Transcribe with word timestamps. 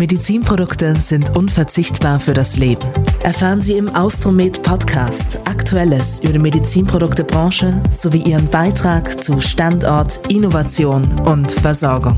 Medizinprodukte 0.00 0.96
sind 0.96 1.36
unverzichtbar 1.36 2.20
für 2.20 2.32
das 2.32 2.56
Leben. 2.56 2.80
Erfahren 3.22 3.60
Sie 3.60 3.74
im 3.74 3.94
Austromed 3.94 4.62
Podcast 4.62 5.36
Aktuelles 5.44 6.20
über 6.20 6.32
die 6.32 6.38
Medizinproduktebranche 6.38 7.74
sowie 7.90 8.22
Ihren 8.22 8.48
Beitrag 8.48 9.22
zu 9.22 9.42
Standort, 9.42 10.18
Innovation 10.30 11.04
und 11.26 11.52
Versorgung. 11.52 12.16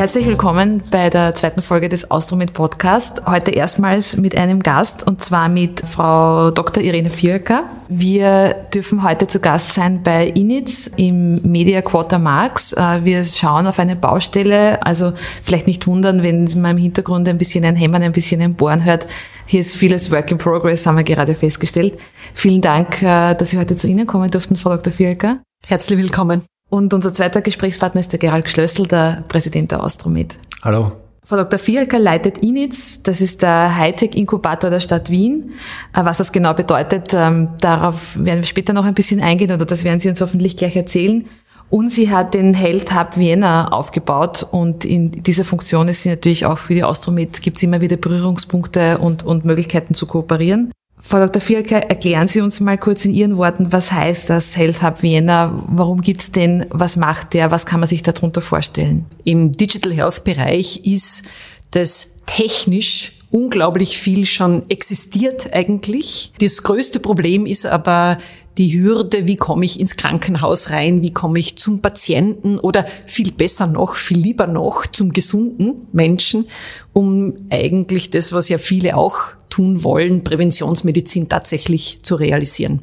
Herzlich 0.00 0.26
willkommen 0.26 0.82
bei 0.90 1.10
der 1.10 1.34
zweiten 1.34 1.60
Folge 1.60 1.90
des 1.90 2.10
Austromed 2.10 2.54
Podcast. 2.54 3.26
Heute 3.26 3.50
erstmals 3.50 4.16
mit 4.16 4.34
einem 4.34 4.60
Gast 4.60 5.06
und 5.06 5.22
zwar 5.22 5.50
mit 5.50 5.80
Frau 5.80 6.50
Dr. 6.50 6.82
Irene 6.82 7.10
Vierker. 7.10 7.64
Wir 7.90 8.54
dürfen 8.72 9.02
heute 9.02 9.26
zu 9.26 9.40
Gast 9.40 9.74
sein 9.74 10.02
bei 10.02 10.28
Initz 10.28 10.86
im 10.96 11.42
Media 11.42 11.82
Quarter 11.82 12.18
Marx. 12.18 12.72
Äh, 12.72 13.04
wir 13.04 13.22
schauen 13.24 13.66
auf 13.66 13.78
eine 13.78 13.94
Baustelle, 13.94 14.82
also 14.86 15.12
vielleicht 15.42 15.66
nicht 15.66 15.86
wundern, 15.86 16.22
wenn 16.22 16.48
man 16.56 16.78
im 16.78 16.82
Hintergrund 16.82 17.28
ein 17.28 17.36
bisschen 17.36 17.66
ein 17.66 17.76
Hämmern, 17.76 18.02
ein 18.02 18.12
bisschen 18.12 18.40
ein 18.40 18.54
Bohren 18.54 18.86
hört. 18.86 19.06
Hier 19.44 19.60
ist 19.60 19.76
vieles 19.76 20.10
Work 20.10 20.30
in 20.30 20.38
Progress, 20.38 20.86
haben 20.86 20.96
wir 20.96 21.04
gerade 21.04 21.34
festgestellt. 21.34 21.98
Vielen 22.32 22.62
Dank, 22.62 23.02
äh, 23.02 23.34
dass 23.34 23.50
Sie 23.50 23.58
heute 23.58 23.76
zu 23.76 23.86
Ihnen 23.86 24.06
kommen 24.06 24.30
durften, 24.30 24.56
Frau 24.56 24.70
Dr. 24.70 24.94
Vierker. 24.94 25.42
Herzlich 25.66 25.98
willkommen. 25.98 26.46
Und 26.70 26.94
unser 26.94 27.12
zweiter 27.12 27.42
Gesprächspartner 27.42 28.00
ist 28.00 28.12
der 28.12 28.20
Gerald 28.20 28.48
Schlössel, 28.48 28.86
der 28.86 29.24
Präsident 29.28 29.72
der 29.72 29.82
Austromed. 29.82 30.38
Hallo. 30.62 30.92
Frau 31.24 31.36
Dr. 31.36 31.58
Fielker 31.58 31.98
leitet 31.98 32.38
INITS, 32.38 33.02
das 33.02 33.20
ist 33.20 33.42
der 33.42 33.76
Hightech-Inkubator 33.76 34.70
der 34.70 34.80
Stadt 34.80 35.10
Wien. 35.10 35.52
Äh, 35.94 36.04
was 36.04 36.18
das 36.18 36.32
genau 36.32 36.54
bedeutet, 36.54 37.12
ähm, 37.12 37.50
darauf 37.60 38.16
werden 38.16 38.40
wir 38.40 38.46
später 38.46 38.72
noch 38.72 38.84
ein 38.84 38.94
bisschen 38.94 39.20
eingehen 39.20 39.52
oder 39.52 39.64
das 39.64 39.84
werden 39.84 40.00
Sie 40.00 40.08
uns 40.08 40.20
hoffentlich 40.20 40.56
gleich 40.56 40.74
erzählen. 40.76 41.26
Und 41.68 41.92
sie 41.92 42.10
hat 42.10 42.34
den 42.34 42.52
Health 42.52 42.92
Hub 42.92 43.16
Vienna 43.16 43.68
aufgebaut 43.68 44.44
und 44.50 44.84
in 44.84 45.22
dieser 45.22 45.44
Funktion 45.44 45.86
ist 45.86 46.02
sie 46.02 46.08
natürlich 46.08 46.44
auch 46.44 46.58
für 46.58 46.74
die 46.74 46.82
Austromed, 46.82 47.42
gibt 47.42 47.58
es 47.58 47.62
immer 47.62 47.80
wieder 47.80 47.96
Berührungspunkte 47.96 48.98
und, 48.98 49.22
und 49.22 49.44
Möglichkeiten 49.44 49.94
zu 49.94 50.06
kooperieren. 50.06 50.72
Frau 51.02 51.18
Dr. 51.18 51.40
Fielke, 51.40 51.88
erklären 51.88 52.28
Sie 52.28 52.40
uns 52.40 52.60
mal 52.60 52.78
kurz 52.78 53.04
in 53.04 53.14
Ihren 53.14 53.36
Worten, 53.36 53.72
was 53.72 53.90
heißt 53.90 54.28
das 54.30 54.56
Health 54.56 54.82
Hub 54.82 55.02
Vienna? 55.02 55.64
Warum 55.68 56.02
gibt's 56.02 56.30
den? 56.30 56.66
Was 56.70 56.96
macht 56.96 57.34
der? 57.34 57.50
Was 57.50 57.66
kann 57.66 57.80
man 57.80 57.88
sich 57.88 58.02
darunter 58.02 58.42
vorstellen? 58.42 59.06
Im 59.24 59.52
Digital 59.52 59.92
Health 59.92 60.24
Bereich 60.24 60.84
ist 60.84 61.22
das 61.70 62.16
technisch 62.26 63.12
unglaublich 63.30 63.98
viel 63.98 64.26
schon 64.26 64.68
existiert 64.68 65.52
eigentlich. 65.52 66.32
Das 66.40 66.62
größte 66.62 67.00
Problem 67.00 67.46
ist 67.46 67.64
aber 67.64 68.18
die 68.58 68.78
Hürde, 68.78 69.26
wie 69.26 69.36
komme 69.36 69.64
ich 69.64 69.80
ins 69.80 69.96
Krankenhaus 69.96 70.70
rein, 70.70 71.02
wie 71.02 71.12
komme 71.12 71.38
ich 71.38 71.56
zum 71.56 71.80
Patienten 71.80 72.58
oder 72.58 72.84
viel 73.06 73.32
besser 73.32 73.66
noch, 73.66 73.94
viel 73.94 74.18
lieber 74.18 74.46
noch 74.46 74.86
zum 74.86 75.12
gesunden 75.12 75.86
Menschen, 75.92 76.46
um 76.92 77.46
eigentlich 77.48 78.10
das, 78.10 78.32
was 78.32 78.48
ja 78.48 78.58
viele 78.58 78.96
auch 78.96 79.39
tun 79.50 79.84
wollen, 79.84 80.24
Präventionsmedizin 80.24 81.28
tatsächlich 81.28 82.02
zu 82.02 82.14
realisieren. 82.14 82.82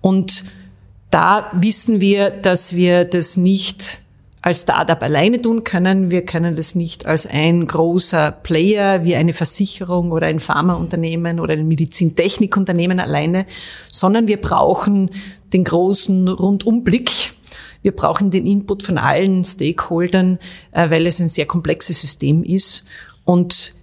Und 0.00 0.44
da 1.10 1.50
wissen 1.54 2.00
wir, 2.00 2.30
dass 2.30 2.74
wir 2.74 3.04
das 3.04 3.36
nicht 3.36 4.02
als 4.42 4.62
Startup 4.62 5.00
alleine 5.00 5.40
tun 5.40 5.62
können. 5.62 6.10
Wir 6.10 6.24
können 6.24 6.56
das 6.56 6.74
nicht 6.74 7.06
als 7.06 7.26
ein 7.26 7.64
großer 7.64 8.32
Player 8.32 9.04
wie 9.04 9.14
eine 9.14 9.32
Versicherung 9.32 10.10
oder 10.10 10.26
ein 10.26 10.40
Pharmaunternehmen 10.40 11.38
oder 11.38 11.54
ein 11.54 11.68
Medizintechnikunternehmen 11.68 12.98
alleine, 12.98 13.46
sondern 13.90 14.26
wir 14.26 14.40
brauchen 14.40 15.10
den 15.52 15.62
großen 15.62 16.26
Rundumblick. 16.26 17.10
Wir 17.82 17.92
brauchen 17.92 18.30
den 18.30 18.46
Input 18.46 18.82
von 18.82 18.98
allen 18.98 19.44
Stakeholdern, 19.44 20.38
äh, 20.72 20.90
weil 20.90 21.06
es 21.06 21.20
ein 21.20 21.28
sehr 21.28 21.46
komplexes 21.46 22.00
System 22.00 22.42
ist. 22.42 22.84
Und 23.24 23.74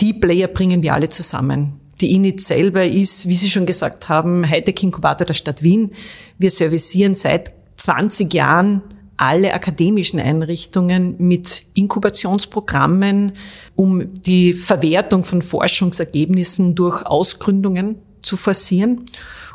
die 0.00 0.12
Player 0.12 0.48
bringen 0.48 0.82
wir 0.82 0.94
alle 0.94 1.08
zusammen. 1.08 1.80
Die 2.00 2.14
Init 2.14 2.40
selber 2.40 2.84
ist, 2.84 3.28
wie 3.28 3.36
Sie 3.36 3.50
schon 3.50 3.66
gesagt 3.66 4.08
haben, 4.08 4.44
Hightech-Inkubator 4.48 5.26
der 5.26 5.34
Stadt 5.34 5.62
Wien. 5.62 5.92
Wir 6.38 6.50
servicieren 6.50 7.14
seit 7.14 7.52
20 7.76 8.32
Jahren 8.34 8.82
alle 9.16 9.54
akademischen 9.54 10.18
Einrichtungen 10.18 11.14
mit 11.18 11.66
Inkubationsprogrammen, 11.74 13.34
um 13.76 14.12
die 14.12 14.54
Verwertung 14.54 15.22
von 15.22 15.40
Forschungsergebnissen 15.40 16.74
durch 16.74 17.06
Ausgründungen 17.06 17.96
zu 18.22 18.36
forcieren 18.36 19.04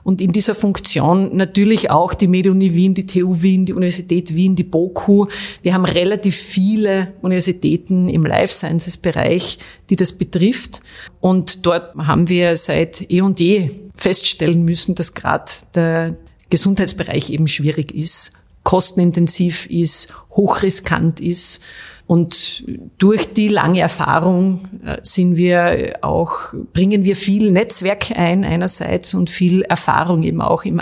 und 0.04 0.22
in 0.22 0.32
dieser 0.32 0.56
Funktion 0.56 1.36
natürlich 1.36 1.92
auch 1.92 2.14
die 2.14 2.28
MedUni 2.28 2.74
Wien, 2.74 2.94
die 2.94 3.06
TU 3.06 3.42
Wien, 3.42 3.66
die 3.66 3.74
Universität 3.74 4.34
Wien, 4.34 4.56
die 4.56 4.64
BOKU. 4.64 5.28
Wir 5.62 5.74
haben 5.74 5.86
relativ 5.86 6.36
viele 6.36 7.14
Universitäten 7.22 8.08
im 8.08 8.26
Life 8.26 8.54
Sciences 8.54 8.98
Bereich, 8.98 9.60
die 9.90 9.96
das 9.96 10.14
betrifft. 10.14 10.82
Und 11.20 11.66
dort 11.66 11.96
haben 11.96 12.30
wir 12.30 12.56
seit 12.58 13.10
eh 13.12 13.22
und 13.22 13.40
je 13.40 13.72
feststellen 13.96 14.64
müssen, 14.64 14.96
dass 14.96 15.14
gerade 15.14 15.52
der 15.76 16.18
Gesundheitsbereich 16.50 17.30
eben 17.30 17.48
schwierig 17.48 17.94
ist, 17.94 18.34
kostenintensiv 18.70 19.66
ist, 19.66 20.14
hochriskant 20.30 21.20
ist 21.20 21.60
und 22.06 22.66
durch 23.00 23.34
die 23.34 23.48
lange 23.48 23.80
Erfahrung 23.80 24.68
äh, 24.86 24.98
sind 25.02 25.38
wir 25.38 25.98
auch, 26.02 26.54
bringen 26.72 27.04
wir 27.04 27.16
viel 27.16 27.52
Netzwerk 27.52 28.12
ein 28.16 28.44
einerseits 28.44 29.16
und 29.16 29.32
viel 29.32 29.64
Erfahrung 29.64 30.22
eben 30.22 30.40
auch 30.40 30.66
im, 30.66 30.80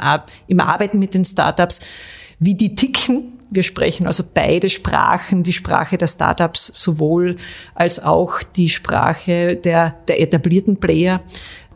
im 0.48 0.60
Arbeiten 0.60 1.00
mit 1.00 1.14
den 1.14 1.24
Startups, 1.24 1.80
wie 2.40 2.56
die 2.56 2.76
ticken. 2.76 3.40
Wir 3.52 3.64
sprechen 3.64 4.06
also 4.06 4.22
beide 4.34 4.68
Sprachen, 4.68 5.44
die 5.44 5.54
Sprache 5.54 5.98
der 5.98 6.08
Startups 6.08 6.72
sowohl 6.74 7.38
als 7.74 8.04
auch 8.04 8.44
die 8.44 8.68
Sprache 8.68 9.56
der, 9.56 9.96
der 10.10 10.20
etablierten 10.20 10.76
Player. 10.76 11.22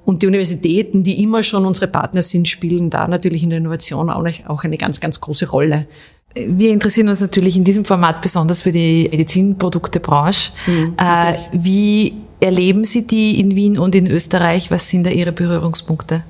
Und 0.04 0.22
die 0.22 0.28
Universitäten, 0.28 1.04
die 1.04 1.24
immer 1.24 1.44
schon 1.44 1.66
unsere 1.66 1.88
Partner 1.88 2.22
sind, 2.22 2.48
spielen 2.48 2.90
da 2.90 3.08
natürlich 3.08 3.44
in 3.44 3.50
der 3.50 3.60
Innovation 3.60 4.10
auch 4.10 4.64
eine 4.64 4.78
ganz, 4.78 5.00
ganz 5.00 5.22
große 5.22 5.50
Rolle. 5.50 5.88
Wir 6.34 6.72
interessieren 6.72 7.10
uns 7.10 7.22
natürlich 7.22 7.58
in 7.58 7.64
diesem 7.64 7.86
Format 7.86 8.22
besonders 8.22 8.62
für 8.62 8.72
die 8.72 9.08
Medizinproduktebranche. 9.12 10.52
Mhm, 10.66 10.96
äh, 10.98 11.34
wie 11.52 12.14
erleben 12.40 12.84
Sie 12.84 13.06
die 13.06 13.40
in 13.40 13.56
Wien 13.56 13.78
und 13.78 13.96
in 13.96 14.08
Österreich? 14.08 14.72
Was 14.72 14.90
sind 14.90 15.06
da 15.06 15.10
Ihre 15.10 15.34
Berührungspunkte? 15.34 16.24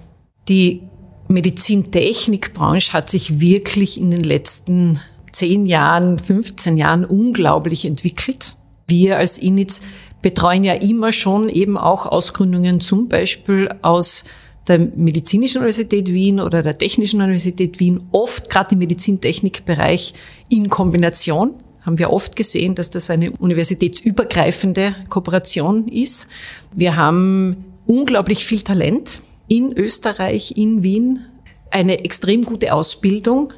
Die 0.48 0.82
Medizintechnikbranche 1.28 2.94
hat 2.94 3.10
sich 3.10 3.40
wirklich 3.40 4.00
in 4.00 4.12
den 4.12 4.24
letzten 4.24 5.00
zehn 5.32 5.66
Jahren, 5.66 6.20
15 6.20 6.78
Jahren 6.78 7.06
unglaublich 7.06 7.86
entwickelt. 7.86 8.58
Wir 8.88 9.18
als 9.18 9.38
INITS 9.38 9.82
betreuen 10.22 10.64
ja 10.64 10.74
immer 10.74 11.12
schon 11.12 11.50
eben 11.50 11.78
auch 11.78 12.06
Ausgründungen 12.06 12.80
zum 12.80 13.08
Beispiel 13.08 13.70
aus 13.82 14.24
der 14.68 14.80
Medizinischen 14.80 15.58
Universität 15.58 16.08
Wien 16.08 16.40
oder 16.40 16.62
der 16.62 16.78
Technischen 16.78 17.22
Universität 17.22 17.80
Wien, 17.80 18.04
oft 18.12 18.50
gerade 18.50 18.74
im 18.74 18.80
Medizintechnikbereich 18.80 20.14
in 20.50 20.70
Kombination. 20.70 21.56
Haben 21.82 21.98
wir 21.98 22.12
oft 22.12 22.36
gesehen, 22.36 22.76
dass 22.76 22.92
das 22.92 23.10
eine 23.10 23.32
universitätsübergreifende 23.32 24.96
Kooperation 25.10 25.88
ist. 25.88 26.28
Wir 26.74 26.96
haben 26.96 27.66
unglaublich 27.88 28.46
viel 28.46 28.62
Talent 28.62 29.24
in 29.48 29.76
Österreich, 29.76 30.56
in 30.56 30.84
Wien, 30.84 31.26
eine 31.72 32.04
extrem 32.06 32.44
gute 32.46 32.74
Ausbildung, 32.74 33.54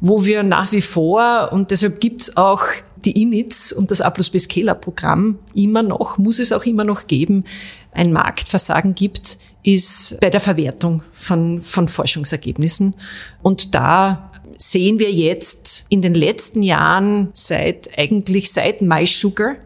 wo 0.00 0.24
wir 0.24 0.42
nach 0.44 0.72
wie 0.72 0.80
vor, 0.80 1.50
und 1.52 1.70
deshalb 1.70 2.00
gibt's 2.00 2.36
auch 2.36 2.62
die 3.04 3.22
INITS 3.22 3.72
und 3.72 3.90
das 3.90 4.00
A 4.00 4.10
plus 4.10 4.30
B 4.30 4.38
Scaler 4.38 4.74
Programm 4.74 5.38
immer 5.54 5.82
noch, 5.82 6.18
muss 6.18 6.38
es 6.38 6.52
auch 6.52 6.64
immer 6.64 6.84
noch 6.84 7.06
geben, 7.06 7.44
ein 7.92 8.12
Marktversagen 8.12 8.94
gibt, 8.94 9.38
ist 9.62 10.18
bei 10.20 10.30
der 10.30 10.40
Verwertung 10.40 11.02
von, 11.12 11.60
von 11.60 11.88
Forschungsergebnissen. 11.88 12.94
Und 13.42 13.74
da 13.74 14.32
sehen 14.56 14.98
wir 14.98 15.10
jetzt 15.10 15.86
in 15.88 16.02
den 16.02 16.14
letzten 16.14 16.62
Jahren 16.62 17.28
seit, 17.32 17.96
eigentlich 17.98 18.52
seit 18.52 18.82
MySugar, 18.82 19.56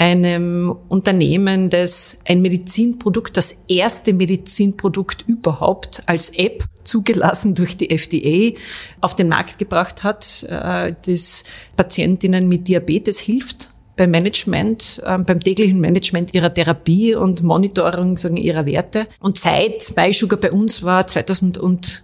einem 0.00 0.74
Unternehmen, 0.88 1.68
das 1.68 2.20
ein 2.24 2.40
Medizinprodukt, 2.40 3.36
das 3.36 3.64
erste 3.68 4.14
Medizinprodukt 4.14 5.26
überhaupt 5.26 6.02
als 6.06 6.30
App 6.30 6.64
zugelassen 6.84 7.54
durch 7.54 7.76
die 7.76 7.90
FDA 7.90 8.58
auf 9.02 9.14
den 9.14 9.28
Markt 9.28 9.58
gebracht 9.58 10.02
hat, 10.02 10.46
äh, 10.48 10.94
das 11.04 11.44
Patientinnen 11.76 12.48
mit 12.48 12.66
Diabetes 12.66 13.20
hilft 13.20 13.74
beim 13.96 14.10
Management, 14.10 15.02
ähm, 15.04 15.24
beim 15.24 15.38
täglichen 15.40 15.78
Management 15.78 16.32
ihrer 16.32 16.54
Therapie 16.54 17.14
und 17.14 17.42
Monitoring 17.42 18.16
sagen, 18.16 18.38
ihrer 18.38 18.64
Werte. 18.64 19.06
Und 19.20 19.36
seit 19.36 19.94
MySugar 19.94 20.40
bei 20.40 20.50
uns 20.50 20.82
war 20.82 21.06
2010, 21.06 22.00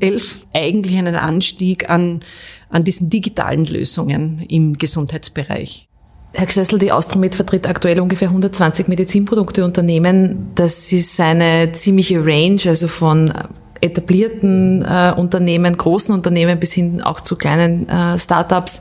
11 0.00 0.48
eigentlich 0.52 0.98
einen 0.98 1.14
Anstieg 1.14 1.88
an, 1.88 2.24
an 2.70 2.82
diesen 2.82 3.08
digitalen 3.08 3.66
Lösungen 3.66 4.44
im 4.48 4.76
Gesundheitsbereich. 4.78 5.89
Herr 6.32 6.46
Gschlössl, 6.46 6.78
die 6.78 6.92
Austromed 6.92 7.34
vertritt 7.34 7.68
aktuell 7.68 8.00
ungefähr 8.00 8.28
120 8.28 8.86
Medizinprodukteunternehmen. 8.88 10.50
Das 10.54 10.92
ist 10.92 11.20
eine 11.20 11.72
ziemliche 11.72 12.24
Range, 12.24 12.60
also 12.66 12.86
von 12.86 13.32
etablierten 13.80 14.82
äh, 14.82 15.12
Unternehmen, 15.16 15.76
großen 15.76 16.14
Unternehmen 16.14 16.60
bis 16.60 16.72
hin 16.72 17.02
auch 17.02 17.20
zu 17.20 17.36
kleinen 17.36 17.88
äh, 17.88 18.18
Startups. 18.18 18.80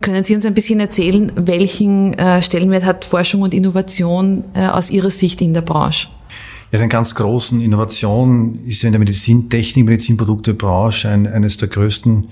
Können 0.00 0.24
Sie 0.24 0.34
uns 0.34 0.44
ein 0.44 0.52
bisschen 0.52 0.80
erzählen, 0.80 1.32
welchen 1.36 2.14
äh, 2.14 2.42
Stellenwert 2.42 2.84
hat 2.84 3.04
Forschung 3.04 3.42
und 3.42 3.54
Innovation 3.54 4.44
äh, 4.52 4.66
aus 4.66 4.90
Ihrer 4.90 5.10
Sicht 5.10 5.40
in 5.40 5.54
der 5.54 5.62
Branche? 5.62 6.08
Ja, 6.72 6.80
den 6.80 6.88
ganz 6.88 7.14
großen 7.14 7.60
Innovation 7.60 8.58
ist 8.66 8.82
in 8.82 8.90
der 8.90 8.98
Medizintechnik, 8.98 9.86
Medizinproduktebranche 9.86 11.08
ein, 11.08 11.26
eines 11.26 11.56
der 11.56 11.68
größten 11.68 12.30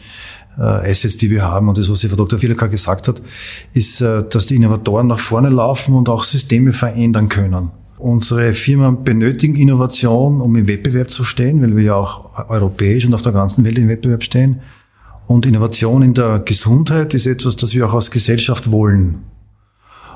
Assets, 0.61 1.17
die 1.17 1.31
wir 1.31 1.43
haben. 1.43 1.69
Und 1.69 1.79
das, 1.79 1.91
was 1.91 2.05
Frau 2.05 2.17
Dr. 2.17 2.39
Vielerka 2.39 2.67
gesagt 2.67 3.09
hat, 3.09 3.23
ist, 3.73 4.01
äh, 4.01 4.23
dass 4.29 4.47
die 4.47 4.57
Innovatoren 4.57 5.07
nach 5.07 5.19
vorne 5.19 5.49
laufen 5.49 5.95
und 5.95 6.09
auch 6.09 6.25
Systeme 6.25 6.73
verändern 6.73 7.29
können. 7.29 7.71
Unsere 7.99 8.53
Firmen 8.53 9.05
benötigen 9.05 9.55
Innovation, 9.57 10.41
um 10.41 10.57
im 10.57 10.67
Wettbewerb 10.67 11.11
zu 11.11 11.23
stehen, 11.23 11.63
weil 11.63 11.77
wir 11.77 11.85
ja 11.85 11.95
auch 11.95 12.49
europäisch 12.49 13.07
und 13.07 13.15
auf 13.15 13.23
der 13.23 13.33
ganzen 13.33 13.65
Welt 13.65 13.79
im 13.79 13.89
Wettbewerb 13.89 14.25
stehen. 14.25 14.61
Und 15.27 15.47
Innovation 15.47 16.03
in 16.03 16.13
der 16.13 16.41
Gesundheit 16.41 17.15
ist 17.15 17.27
etwas, 17.27 17.57
das 17.57 17.75
wir 17.75 17.87
auch 17.87 17.95
als 17.95 18.11
Gesellschaft 18.11 18.73
wollen. 18.73 19.23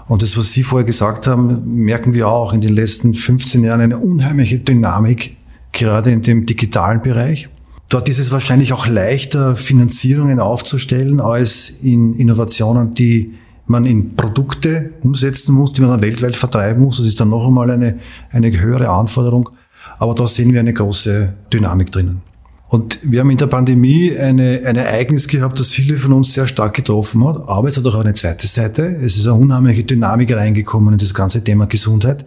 Und 0.08 0.22
das, 0.22 0.36
was 0.36 0.52
Sie 0.52 0.62
vorher 0.62 0.84
gesagt 0.84 1.26
haben, 1.26 1.62
merken 1.84 2.12
wir 2.12 2.28
auch 2.28 2.52
in 2.52 2.60
den 2.60 2.74
letzten 2.74 3.14
15 3.14 3.64
Jahren 3.64 3.80
eine 3.80 3.98
unheimliche 3.98 4.58
Dynamik, 4.58 5.36
gerade 5.72 6.10
in 6.10 6.22
dem 6.22 6.46
digitalen 6.46 7.02
Bereich. 7.02 7.48
Dort 7.88 8.08
ist 8.08 8.18
es 8.18 8.32
wahrscheinlich 8.32 8.72
auch 8.72 8.86
leichter, 8.86 9.54
Finanzierungen 9.54 10.40
aufzustellen, 10.40 11.20
als 11.20 11.70
in 11.70 12.14
Innovationen, 12.14 12.94
die 12.94 13.34
man 13.66 13.84
in 13.84 14.16
Produkte 14.16 14.90
umsetzen 15.02 15.54
muss, 15.54 15.72
die 15.72 15.80
man 15.80 15.90
dann 15.90 16.02
weltweit 16.02 16.36
vertreiben 16.36 16.82
muss. 16.82 16.98
Das 16.98 17.06
ist 17.06 17.20
dann 17.20 17.28
noch 17.28 17.46
einmal 17.46 17.70
eine, 17.70 17.98
eine 18.30 18.58
höhere 18.58 18.88
Anforderung. 18.88 19.50
Aber 19.98 20.14
da 20.14 20.26
sehen 20.26 20.52
wir 20.52 20.60
eine 20.60 20.72
große 20.72 21.32
Dynamik 21.52 21.92
drinnen. 21.92 22.22
Und 22.68 22.98
wir 23.02 23.20
haben 23.20 23.30
in 23.30 23.36
der 23.36 23.46
Pandemie 23.46 24.16
eine, 24.16 24.62
ein 24.64 24.74
Ereignis 24.74 25.28
gehabt, 25.28 25.60
das 25.60 25.68
viele 25.68 25.96
von 25.96 26.12
uns 26.12 26.32
sehr 26.32 26.48
stark 26.48 26.74
getroffen 26.74 27.24
hat. 27.24 27.48
Aber 27.48 27.68
es 27.68 27.76
hat 27.76 27.86
auch 27.86 27.94
eine 27.94 28.14
zweite 28.14 28.48
Seite. 28.48 28.96
Es 29.00 29.16
ist 29.16 29.26
eine 29.26 29.36
unheimliche 29.36 29.84
Dynamik 29.84 30.34
reingekommen 30.34 30.94
in 30.94 30.98
das 30.98 31.14
ganze 31.14 31.44
Thema 31.44 31.66
Gesundheit. 31.66 32.24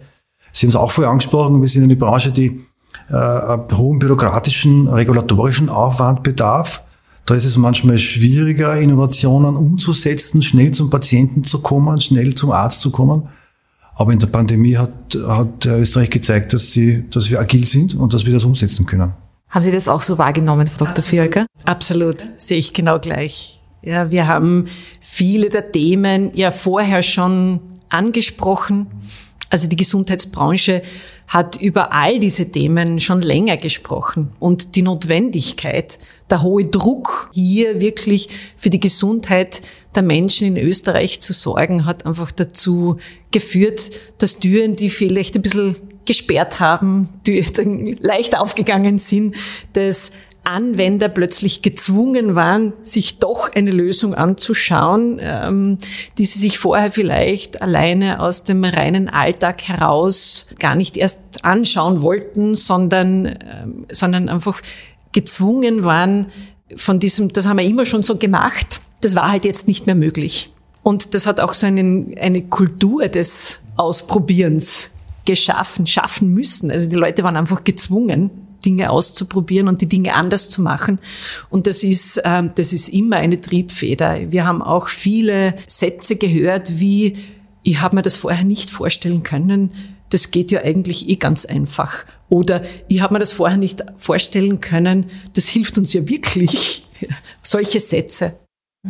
Sie 0.52 0.66
haben 0.66 0.70
es 0.70 0.76
auch 0.76 0.90
vorher 0.90 1.10
angesprochen, 1.10 1.60
wir 1.60 1.68
sind 1.68 1.84
eine 1.84 1.96
Branche, 1.96 2.32
die 2.32 2.60
äh, 3.10 3.74
hohen 3.76 3.98
bürokratischen, 3.98 4.88
regulatorischen 4.88 5.68
Aufwand 5.68 6.22
bedarf. 6.22 6.84
Da 7.26 7.34
ist 7.34 7.44
es 7.44 7.56
manchmal 7.56 7.98
schwieriger, 7.98 8.76
Innovationen 8.78 9.56
umzusetzen, 9.56 10.42
schnell 10.42 10.70
zum 10.72 10.90
Patienten 10.90 11.44
zu 11.44 11.60
kommen, 11.60 12.00
schnell 12.00 12.34
zum 12.34 12.50
Arzt 12.50 12.80
zu 12.80 12.90
kommen. 12.90 13.28
Aber 13.94 14.12
in 14.12 14.18
der 14.18 14.28
Pandemie 14.28 14.76
hat, 14.76 15.16
hat 15.26 15.66
Österreich 15.66 16.10
gezeigt, 16.10 16.52
dass, 16.54 16.72
sie, 16.72 17.04
dass 17.10 17.30
wir 17.30 17.38
agil 17.38 17.66
sind 17.66 17.94
und 17.94 18.14
dass 18.14 18.24
wir 18.24 18.32
das 18.32 18.44
umsetzen 18.44 18.86
können. 18.86 19.12
Haben 19.50 19.62
Sie 19.64 19.72
das 19.72 19.88
auch 19.88 20.00
so 20.00 20.16
wahrgenommen, 20.16 20.68
Frau 20.68 20.86
Dr. 20.86 21.02
Fiolka? 21.02 21.44
Absolut, 21.64 22.24
sehe 22.36 22.58
ich 22.58 22.72
genau 22.72 23.00
gleich. 23.00 23.60
Ja, 23.82 24.10
wir 24.10 24.26
haben 24.26 24.66
viele 25.00 25.48
der 25.48 25.72
Themen 25.72 26.30
ja 26.34 26.50
vorher 26.50 27.02
schon 27.02 27.60
angesprochen. 27.88 28.86
Also 29.50 29.68
die 29.68 29.76
Gesundheitsbranche 29.76 30.82
hat 31.26 31.56
über 31.56 31.92
all 31.92 32.20
diese 32.20 32.50
Themen 32.50 33.00
schon 33.00 33.20
länger 33.20 33.56
gesprochen 33.56 34.32
und 34.38 34.76
die 34.76 34.82
Notwendigkeit, 34.82 35.98
der 36.30 36.42
hohe 36.42 36.64
Druck, 36.64 37.30
hier 37.34 37.80
wirklich 37.80 38.28
für 38.56 38.70
die 38.70 38.80
Gesundheit 38.80 39.60
der 39.94 40.02
Menschen 40.02 40.46
in 40.46 40.56
Österreich 40.56 41.20
zu 41.20 41.32
sorgen, 41.32 41.84
hat 41.84 42.06
einfach 42.06 42.30
dazu 42.30 42.98
geführt, 43.32 43.90
dass 44.18 44.38
Türen, 44.38 44.76
die 44.76 44.88
vielleicht 44.88 45.34
ein 45.34 45.42
bisschen 45.42 45.76
gesperrt 46.06 46.60
haben, 46.60 47.08
die 47.26 47.42
dann 47.42 47.96
leicht 48.00 48.38
aufgegangen 48.38 48.98
sind, 48.98 49.34
dass 49.72 50.12
Anwender 50.44 51.08
plötzlich 51.08 51.62
gezwungen 51.62 52.34
waren, 52.34 52.72
sich 52.82 53.18
doch 53.18 53.52
eine 53.52 53.70
Lösung 53.70 54.14
anzuschauen, 54.14 55.18
ähm, 55.20 55.78
die 56.18 56.24
sie 56.24 56.38
sich 56.38 56.58
vorher 56.58 56.90
vielleicht 56.90 57.62
alleine 57.62 58.20
aus 58.20 58.44
dem 58.44 58.64
reinen 58.64 59.08
Alltag 59.08 59.62
heraus 59.62 60.46
gar 60.58 60.74
nicht 60.74 60.96
erst 60.96 61.20
anschauen 61.42 62.02
wollten, 62.02 62.54
sondern, 62.54 63.26
ähm, 63.26 63.86
sondern 63.92 64.28
einfach 64.28 64.60
gezwungen 65.12 65.84
waren 65.84 66.26
von 66.76 67.00
diesem, 67.00 67.32
das 67.32 67.46
haben 67.46 67.58
wir 67.58 67.64
immer 67.64 67.86
schon 67.86 68.02
so 68.02 68.16
gemacht, 68.16 68.80
das 69.00 69.14
war 69.14 69.30
halt 69.30 69.44
jetzt 69.44 69.68
nicht 69.68 69.86
mehr 69.86 69.94
möglich. 69.94 70.52
Und 70.82 71.14
das 71.14 71.26
hat 71.26 71.40
auch 71.40 71.54
so 71.54 71.66
einen, 71.66 72.16
eine 72.18 72.42
Kultur 72.42 73.08
des 73.08 73.60
Ausprobierens 73.76 74.90
geschaffen, 75.24 75.86
schaffen 75.86 76.32
müssen. 76.32 76.70
Also 76.70 76.88
die 76.88 76.96
Leute 76.96 77.22
waren 77.22 77.36
einfach 77.36 77.64
gezwungen, 77.64 78.30
Dinge 78.64 78.90
auszuprobieren 78.90 79.68
und 79.68 79.80
die 79.80 79.88
Dinge 79.88 80.14
anders 80.14 80.50
zu 80.50 80.62
machen. 80.62 80.98
Und 81.48 81.66
das 81.66 81.82
ist, 81.82 82.20
ähm, 82.24 82.50
das 82.54 82.72
ist 82.72 82.88
immer 82.88 83.16
eine 83.16 83.40
Triebfeder. 83.40 84.30
Wir 84.30 84.44
haben 84.46 84.62
auch 84.62 84.88
viele 84.88 85.54
Sätze 85.66 86.16
gehört, 86.16 86.80
wie, 86.80 87.16
ich 87.62 87.80
habe 87.80 87.96
mir 87.96 88.02
das 88.02 88.16
vorher 88.16 88.44
nicht 88.44 88.70
vorstellen 88.70 89.22
können, 89.22 89.72
das 90.10 90.30
geht 90.32 90.50
ja 90.50 90.62
eigentlich 90.62 91.08
eh 91.08 91.16
ganz 91.16 91.44
einfach. 91.44 92.04
Oder 92.28 92.62
ich 92.88 93.00
habe 93.00 93.14
mir 93.14 93.20
das 93.20 93.32
vorher 93.32 93.56
nicht 93.56 93.84
vorstellen 93.98 94.60
können, 94.60 95.06
das 95.34 95.46
hilft 95.46 95.78
uns 95.78 95.92
ja 95.92 96.08
wirklich. 96.08 96.86
Solche 97.42 97.80
Sätze. 97.80 98.34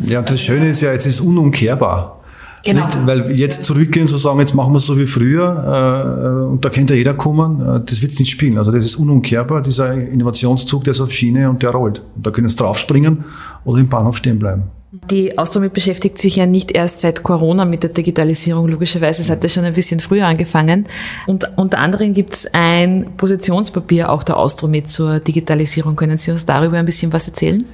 Ja, 0.06 0.20
und 0.20 0.30
das 0.30 0.40
Schöne 0.40 0.68
ist 0.68 0.82
ja, 0.82 0.92
es 0.92 1.06
ist 1.06 1.20
unumkehrbar. 1.20 2.19
Genau. 2.64 2.84
Nicht, 2.84 3.06
weil 3.06 3.38
jetzt 3.38 3.64
zurückgehen 3.64 4.06
zu 4.06 4.16
sagen, 4.16 4.38
jetzt 4.40 4.54
machen 4.54 4.72
wir 4.72 4.78
es 4.78 4.86
so 4.86 4.98
wie 4.98 5.06
früher 5.06 6.44
äh, 6.46 6.50
und 6.50 6.64
da 6.64 6.68
könnte 6.68 6.94
jeder 6.94 7.14
kommen, 7.14 7.60
äh, 7.60 7.80
das 7.84 8.02
wird 8.02 8.18
nicht 8.18 8.30
spielen. 8.30 8.58
Also 8.58 8.70
das 8.70 8.84
ist 8.84 8.96
unumkehrbar, 8.96 9.62
dieser 9.62 9.94
Innovationszug, 9.94 10.84
der 10.84 10.90
ist 10.90 11.00
auf 11.00 11.12
Schiene 11.12 11.48
und 11.48 11.62
der 11.62 11.70
rollt. 11.70 12.02
Und 12.16 12.26
da 12.26 12.30
können 12.30 12.48
sie 12.48 12.56
draufspringen 12.56 13.24
oder 13.64 13.80
im 13.80 13.88
Bahnhof 13.88 14.18
stehen 14.18 14.38
bleiben. 14.38 14.64
Die 15.08 15.38
Austromit 15.38 15.72
beschäftigt 15.72 16.18
sich 16.18 16.36
ja 16.36 16.46
nicht 16.46 16.72
erst 16.72 17.00
seit 17.00 17.22
Corona 17.22 17.64
mit 17.64 17.84
der 17.84 17.90
Digitalisierung, 17.90 18.66
logischerweise, 18.66 19.22
es 19.22 19.30
hat 19.30 19.40
ja 19.44 19.48
schon 19.48 19.64
ein 19.64 19.74
bisschen 19.74 20.00
früher 20.00 20.26
angefangen. 20.26 20.84
Und 21.28 21.48
unter 21.56 21.78
anderem 21.78 22.12
gibt 22.12 22.34
es 22.34 22.52
ein 22.52 23.06
Positionspapier 23.16 24.10
auch 24.10 24.24
der 24.24 24.36
Austromit 24.36 24.90
zur 24.90 25.20
Digitalisierung. 25.20 25.94
Können 25.94 26.18
Sie 26.18 26.32
uns 26.32 26.44
darüber 26.44 26.76
ein 26.76 26.86
bisschen 26.86 27.12
was 27.12 27.28
erzählen? 27.28 27.64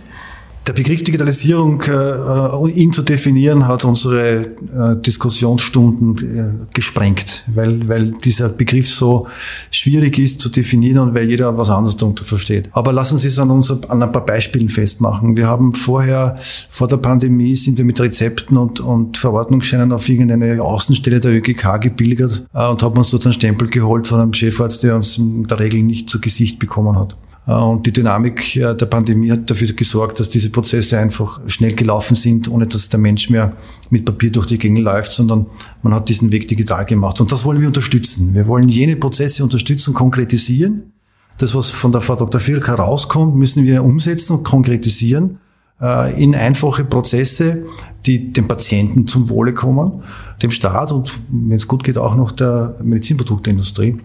Der 0.66 0.72
Begriff 0.72 1.04
Digitalisierung, 1.04 1.80
äh, 1.82 1.92
äh, 1.92 2.70
ihn 2.72 2.92
zu 2.92 3.02
definieren, 3.02 3.68
hat 3.68 3.84
unsere 3.84 4.46
äh, 4.46 4.96
Diskussionsstunden 5.00 6.38
äh, 6.38 6.74
gesprengt, 6.74 7.44
weil, 7.54 7.88
weil 7.88 8.10
dieser 8.10 8.48
Begriff 8.48 8.88
so 8.88 9.28
schwierig 9.70 10.18
ist 10.18 10.40
zu 10.40 10.48
definieren 10.48 10.98
und 10.98 11.14
weil 11.14 11.28
jeder 11.28 11.56
was 11.56 11.70
anderes 11.70 11.96
darunter 11.96 12.24
versteht. 12.24 12.68
Aber 12.72 12.92
lassen 12.92 13.16
Sie 13.16 13.28
es 13.28 13.38
an, 13.38 13.50
uns, 13.50 13.70
an 13.70 14.02
ein 14.02 14.10
paar 14.10 14.26
Beispielen 14.26 14.68
festmachen. 14.68 15.36
Wir 15.36 15.46
haben 15.46 15.72
vorher, 15.72 16.36
vor 16.68 16.88
der 16.88 16.96
Pandemie, 16.96 17.54
sind 17.54 17.78
wir 17.78 17.84
mit 17.84 18.00
Rezepten 18.00 18.56
und, 18.56 18.80
und 18.80 19.18
Verordnungsscheinen 19.18 19.92
auf 19.92 20.08
irgendeine 20.08 20.60
Außenstelle 20.60 21.20
der 21.20 21.30
ÖGK 21.30 21.80
gebildet 21.80 22.44
äh, 22.54 22.66
und 22.66 22.82
haben 22.82 22.98
uns 22.98 23.10
dort 23.10 23.24
einen 23.24 23.34
Stempel 23.34 23.68
geholt 23.68 24.08
von 24.08 24.18
einem 24.18 24.32
Chefarzt, 24.32 24.82
der 24.82 24.96
uns 24.96 25.16
in 25.16 25.44
der 25.44 25.60
Regel 25.60 25.84
nicht 25.84 26.10
zu 26.10 26.20
Gesicht 26.20 26.58
bekommen 26.58 26.98
hat. 26.98 27.16
Äh, 27.46 27.52
und 27.52 27.86
die 27.86 27.92
Dynamik 27.92 28.56
äh, 28.56 28.74
der 28.74 28.86
Pandemie 28.86 29.30
hat 29.30 29.50
dafür 29.50 29.72
gesorgt, 29.72 30.20
dass 30.20 30.28
diese 30.28 30.50
Prozesse 30.50 30.98
einfach 30.98 31.40
schnell 31.46 31.74
gelaufen 31.74 32.14
sind, 32.14 32.48
ohne 32.48 32.66
dass 32.66 32.88
der 32.88 33.00
Mensch 33.00 33.30
mehr 33.30 33.52
mit 33.90 34.04
Papier 34.04 34.32
durch 34.32 34.46
die 34.46 34.58
Gänge 34.58 34.80
läuft, 34.80 35.12
sondern 35.12 35.46
man 35.82 35.94
hat 35.94 36.08
diesen 36.08 36.32
Weg 36.32 36.48
digital 36.48 36.84
gemacht. 36.84 37.20
Und 37.20 37.32
das 37.32 37.44
wollen 37.44 37.60
wir 37.60 37.68
unterstützen. 37.68 38.34
Wir 38.34 38.46
wollen 38.46 38.68
jene 38.68 38.96
Prozesse 38.96 39.42
unterstützen, 39.42 39.94
konkretisieren. 39.94 40.92
Das, 41.38 41.54
was 41.54 41.68
von 41.68 41.92
der 41.92 42.00
Frau 42.00 42.16
Dr. 42.16 42.40
Firk 42.40 42.66
herauskommt, 42.66 43.36
müssen 43.36 43.64
wir 43.64 43.84
umsetzen 43.84 44.38
und 44.38 44.42
konkretisieren 44.42 45.38
äh, 45.80 46.22
in 46.22 46.34
einfache 46.34 46.84
Prozesse, 46.84 47.64
die 48.06 48.32
dem 48.32 48.48
Patienten 48.48 49.06
zum 49.06 49.28
Wohle 49.28 49.52
kommen, 49.52 50.02
dem 50.42 50.50
Staat 50.50 50.92
und, 50.92 51.12
wenn 51.28 51.56
es 51.56 51.68
gut 51.68 51.84
geht, 51.84 51.98
auch 51.98 52.14
noch 52.14 52.32
der 52.32 52.76
Medizinprodukteindustrie. 52.82 53.98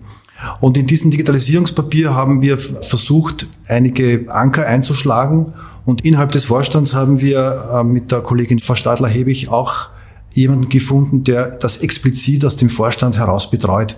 Und 0.60 0.77
in 0.77 0.88
diesem 0.88 1.12
Digitalisierungspapier 1.12 2.15
haben 2.15 2.41
wir 2.41 2.57
versucht, 2.57 3.48
einige 3.67 4.25
Anker 4.29 4.65
einzuschlagen. 4.65 5.53
Und 5.86 6.05
innerhalb 6.05 6.31
des 6.31 6.45
Vorstands 6.45 6.93
haben 6.93 7.21
wir 7.21 7.69
äh, 7.74 7.83
mit 7.83 8.12
der 8.12 8.21
Kollegin 8.21 8.60
Frau 8.60 8.75
Stadler-Hebig 8.75 9.50
auch 9.50 9.89
jemanden 10.31 10.69
gefunden, 10.69 11.24
der 11.24 11.50
das 11.50 11.77
explizit 11.77 12.45
aus 12.45 12.57
dem 12.57 12.69
Vorstand 12.69 13.17
heraus 13.17 13.50
betreut 13.50 13.98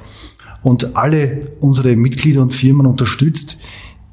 und 0.63 0.95
alle 0.95 1.41
unsere 1.59 1.95
Mitglieder 1.95 2.41
und 2.41 2.53
Firmen 2.53 2.87
unterstützt, 2.87 3.57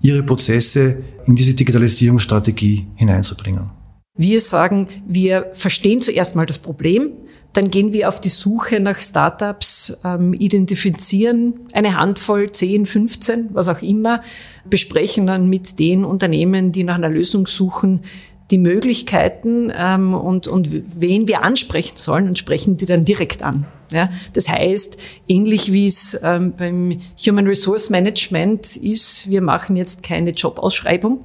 ihre 0.03 0.23
Prozesse 0.23 0.99
in 1.27 1.37
diese 1.37 1.55
Digitalisierungsstrategie 1.55 2.87
hineinzubringen. 2.97 3.71
Wir 4.17 4.41
sagen, 4.41 4.89
wir 5.07 5.51
verstehen 5.53 6.01
zuerst 6.01 6.37
mal 6.37 6.47
das 6.47 6.59
Problem, 6.59 7.13
dann 7.53 7.71
gehen 7.71 7.93
wir 7.93 8.09
auf 8.09 8.21
die 8.21 8.29
Suche 8.29 8.81
nach 8.81 9.01
Startups, 9.01 9.99
ähm, 10.05 10.35
identifizieren 10.35 11.61
eine 11.73 11.97
Handvoll, 11.97 12.51
10, 12.51 12.87
15, 12.87 13.49
was 13.53 13.69
auch 13.69 13.83
immer, 13.83 14.23
besprechen 14.65 15.27
dann 15.27 15.49
mit 15.49 15.79
den 15.79 16.05
Unternehmen, 16.05 16.73
die 16.73 16.85
nach 16.85 16.95
einer 16.95 17.09
Lösung 17.09 17.47
suchen, 17.47 18.03
die 18.51 18.59
Möglichkeiten 18.59 19.73
ähm, 19.75 20.15
und, 20.15 20.49
und 20.49 21.01
wen 21.01 21.29
wir 21.29 21.43
ansprechen 21.43 21.97
sollen 21.97 22.29
und 22.29 22.39
sprechen 22.39 22.77
die 22.77 22.87
dann 22.87 23.05
direkt 23.05 23.43
an. 23.43 23.67
Ja, 23.93 24.11
das 24.35 24.49
heißt, 24.49 24.99
ähnlich 25.27 25.73
wie 25.73 25.87
es 25.87 26.19
ähm, 26.23 26.55
beim 26.57 27.01
Human 27.27 27.47
Resource 27.47 27.91
Management 27.91 28.77
ist, 28.77 29.29
wir 29.29 29.41
machen 29.41 29.75
jetzt 29.75 30.03
keine 30.05 30.31
Jobausschreibung, 30.31 31.25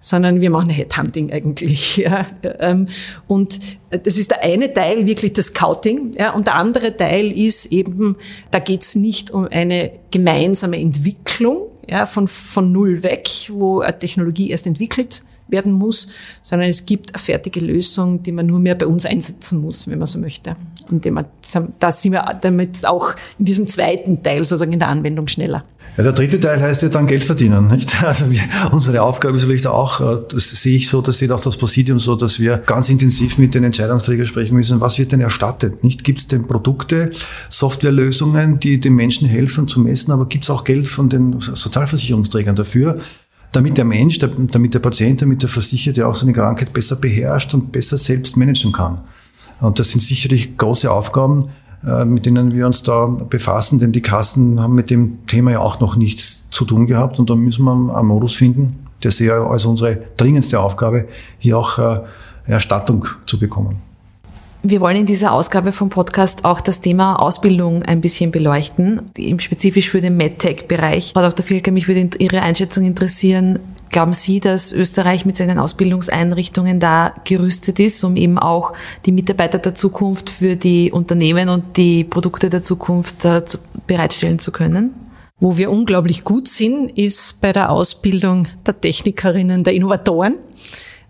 sondern 0.00 0.40
wir 0.40 0.50
machen 0.50 0.70
Headhunting 0.70 1.32
eigentlich. 1.32 1.96
Ja. 2.08 2.26
Ähm, 2.60 2.86
und 3.26 3.58
das 3.90 4.18
ist 4.18 4.30
der 4.30 4.42
eine 4.42 4.72
Teil, 4.72 5.06
wirklich 5.06 5.32
das 5.32 5.46
Scouting. 5.46 6.12
Ja. 6.16 6.32
Und 6.32 6.46
der 6.46 6.54
andere 6.54 6.96
Teil 6.96 7.32
ist 7.32 7.66
eben, 7.66 8.16
da 8.50 8.60
geht 8.60 8.82
es 8.82 8.94
nicht 8.94 9.30
um 9.30 9.48
eine 9.48 9.90
gemeinsame 10.10 10.78
Entwicklung 10.78 11.62
ja, 11.88 12.06
von, 12.06 12.28
von 12.28 12.70
null 12.70 13.02
weg, 13.02 13.28
wo 13.50 13.80
eine 13.80 13.98
Technologie 13.98 14.50
erst 14.50 14.66
entwickelt 14.66 15.22
werden 15.48 15.72
muss, 15.72 16.08
sondern 16.42 16.68
es 16.68 16.86
gibt 16.86 17.14
eine 17.14 17.22
fertige 17.22 17.60
Lösung, 17.60 18.22
die 18.22 18.32
man 18.32 18.46
nur 18.46 18.60
mehr 18.60 18.74
bei 18.74 18.86
uns 18.86 19.06
einsetzen 19.06 19.60
muss, 19.60 19.88
wenn 19.88 19.98
man 19.98 20.06
so 20.06 20.18
möchte. 20.18 20.56
Und 20.90 21.06
da 21.78 21.92
sind 21.92 22.12
wir 22.12 22.24
damit 22.40 22.86
auch 22.86 23.14
in 23.38 23.44
diesem 23.44 23.66
zweiten 23.66 24.22
Teil 24.22 24.44
sozusagen 24.44 24.72
in 24.72 24.78
der 24.78 24.88
Anwendung 24.88 25.28
schneller. 25.28 25.64
Ja, 25.96 26.04
der 26.04 26.12
dritte 26.12 26.38
Teil 26.38 26.60
heißt 26.60 26.82
ja 26.82 26.88
dann 26.90 27.06
Geld 27.06 27.24
verdienen. 27.24 27.68
Nicht? 27.68 27.96
Also 28.08 28.30
wir, 28.30 28.40
unsere 28.70 29.02
Aufgabe 29.02 29.36
ist 29.36 29.44
vielleicht 29.44 29.66
auch, 29.66 30.00
äh, 30.00 30.18
das 30.30 30.50
sehe 30.50 30.76
ich 30.76 30.88
so, 30.88 31.02
das 31.02 31.18
sieht 31.18 31.30
auch 31.32 31.40
das 31.40 31.56
Präsidium 31.56 31.98
so, 31.98 32.14
dass 32.16 32.38
wir 32.38 32.58
ganz 32.58 32.88
intensiv 32.88 33.36
mit 33.36 33.54
den 33.54 33.64
Entscheidungsträgern 33.64 34.26
sprechen 34.26 34.54
müssen, 34.54 34.80
was 34.80 34.98
wird 34.98 35.12
denn 35.12 35.20
erstattet? 35.20 35.82
Nicht 35.84 36.04
gibt 36.04 36.20
es 36.20 36.26
denn 36.28 36.46
Produkte, 36.46 37.10
Softwarelösungen, 37.48 38.60
die 38.60 38.80
den 38.80 38.94
Menschen 38.94 39.28
helfen 39.28 39.68
zu 39.68 39.80
messen, 39.80 40.12
aber 40.12 40.26
gibt 40.26 40.44
es 40.44 40.50
auch 40.50 40.64
Geld 40.64 40.86
von 40.86 41.08
den 41.08 41.40
Sozialversicherungsträgern 41.40 42.56
dafür? 42.56 42.98
damit 43.52 43.78
der 43.78 43.84
Mensch, 43.84 44.18
damit 44.18 44.74
der 44.74 44.78
Patient, 44.78 45.22
damit 45.22 45.42
der 45.42 45.48
Versicherte 45.48 46.06
auch 46.06 46.14
seine 46.14 46.32
Krankheit 46.32 46.72
besser 46.72 46.96
beherrscht 46.96 47.54
und 47.54 47.72
besser 47.72 47.96
selbst 47.96 48.36
managen 48.36 48.72
kann. 48.72 49.00
Und 49.60 49.78
das 49.78 49.90
sind 49.90 50.00
sicherlich 50.00 50.56
große 50.56 50.90
Aufgaben, 50.90 51.48
äh, 51.86 52.04
mit 52.04 52.26
denen 52.26 52.52
wir 52.52 52.66
uns 52.66 52.82
da 52.82 53.06
befassen, 53.06 53.78
denn 53.78 53.92
die 53.92 54.02
Kassen 54.02 54.60
haben 54.60 54.74
mit 54.74 54.90
dem 54.90 55.26
Thema 55.26 55.52
ja 55.52 55.60
auch 55.60 55.80
noch 55.80 55.96
nichts 55.96 56.48
zu 56.50 56.64
tun 56.64 56.86
gehabt 56.86 57.18
und 57.18 57.30
da 57.30 57.34
müssen 57.34 57.64
wir 57.64 57.96
einen 57.96 58.08
Modus 58.08 58.34
finden, 58.34 58.86
der 59.02 59.10
sehr 59.10 59.34
als 59.34 59.64
unsere 59.64 59.98
dringendste 60.16 60.60
Aufgabe, 60.60 61.06
hier 61.38 61.58
auch 61.58 61.78
äh, 61.78 62.00
Erstattung 62.46 63.06
zu 63.26 63.38
bekommen. 63.38 63.76
Wir 64.64 64.80
wollen 64.80 64.96
in 64.96 65.06
dieser 65.06 65.32
Ausgabe 65.32 65.70
vom 65.70 65.88
Podcast 65.88 66.44
auch 66.44 66.60
das 66.60 66.80
Thema 66.80 67.16
Ausbildung 67.16 67.84
ein 67.84 68.00
bisschen 68.00 68.32
beleuchten, 68.32 69.02
spezifisch 69.38 69.88
für 69.88 70.00
den 70.00 70.16
MedTech-Bereich. 70.16 71.12
Frau 71.14 71.22
Dr. 71.22 71.44
Filker, 71.44 71.70
mich 71.70 71.86
würde 71.86 72.10
Ihre 72.18 72.42
Einschätzung 72.42 72.84
interessieren. 72.84 73.60
Glauben 73.90 74.12
Sie, 74.12 74.40
dass 74.40 74.72
Österreich 74.72 75.24
mit 75.24 75.36
seinen 75.36 75.58
Ausbildungseinrichtungen 75.58 76.78
da 76.78 77.14
gerüstet 77.24 77.80
ist, 77.80 78.04
um 78.04 78.16
eben 78.16 78.38
auch 78.38 78.74
die 79.06 79.12
Mitarbeiter 79.12 79.58
der 79.58 79.74
Zukunft 79.74 80.30
für 80.30 80.56
die 80.56 80.92
Unternehmen 80.92 81.48
und 81.48 81.76
die 81.76 82.04
Produkte 82.04 82.50
der 82.50 82.62
Zukunft 82.62 83.24
äh, 83.24 83.42
bereitstellen 83.86 84.38
zu 84.38 84.52
können? 84.52 84.94
Wo 85.40 85.56
wir 85.56 85.70
unglaublich 85.70 86.24
gut 86.24 86.48
sind, 86.48 86.98
ist 86.98 87.40
bei 87.40 87.52
der 87.52 87.70
Ausbildung 87.70 88.48
der 88.66 88.80
Technikerinnen, 88.80 89.64
der 89.64 89.72
Innovatoren. 89.72 90.34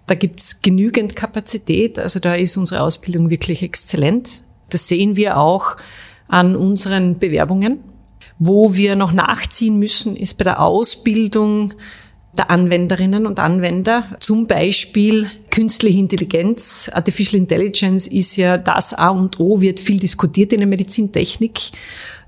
Da 0.06 0.14
gibt's 0.14 0.62
genügend 0.62 1.16
Kapazität, 1.16 1.98
also 1.98 2.20
da 2.20 2.34
ist 2.34 2.56
unsere 2.56 2.82
Ausbildung 2.82 3.30
wirklich 3.30 3.62
exzellent. 3.62 4.44
Das 4.70 4.86
sehen 4.86 5.16
wir 5.16 5.38
auch 5.38 5.76
an 6.28 6.56
unseren 6.56 7.18
Bewerbungen. 7.18 7.80
Wo 8.38 8.74
wir 8.74 8.94
noch 8.94 9.12
nachziehen 9.12 9.78
müssen, 9.78 10.14
ist 10.14 10.38
bei 10.38 10.44
der 10.44 10.60
Ausbildung 10.60 11.74
der 12.38 12.50
Anwenderinnen 12.50 13.26
und 13.26 13.38
Anwender. 13.38 14.16
Zum 14.20 14.46
Beispiel 14.46 15.30
künstliche 15.50 15.98
Intelligenz, 15.98 16.90
Artificial 16.92 17.40
Intelligence 17.40 18.06
ist 18.06 18.36
ja 18.36 18.56
das 18.56 18.94
A 18.94 19.08
und 19.08 19.40
O, 19.40 19.60
wird 19.60 19.80
viel 19.80 19.98
diskutiert 19.98 20.52
in 20.52 20.60
der 20.60 20.68
Medizintechnik. 20.68 21.58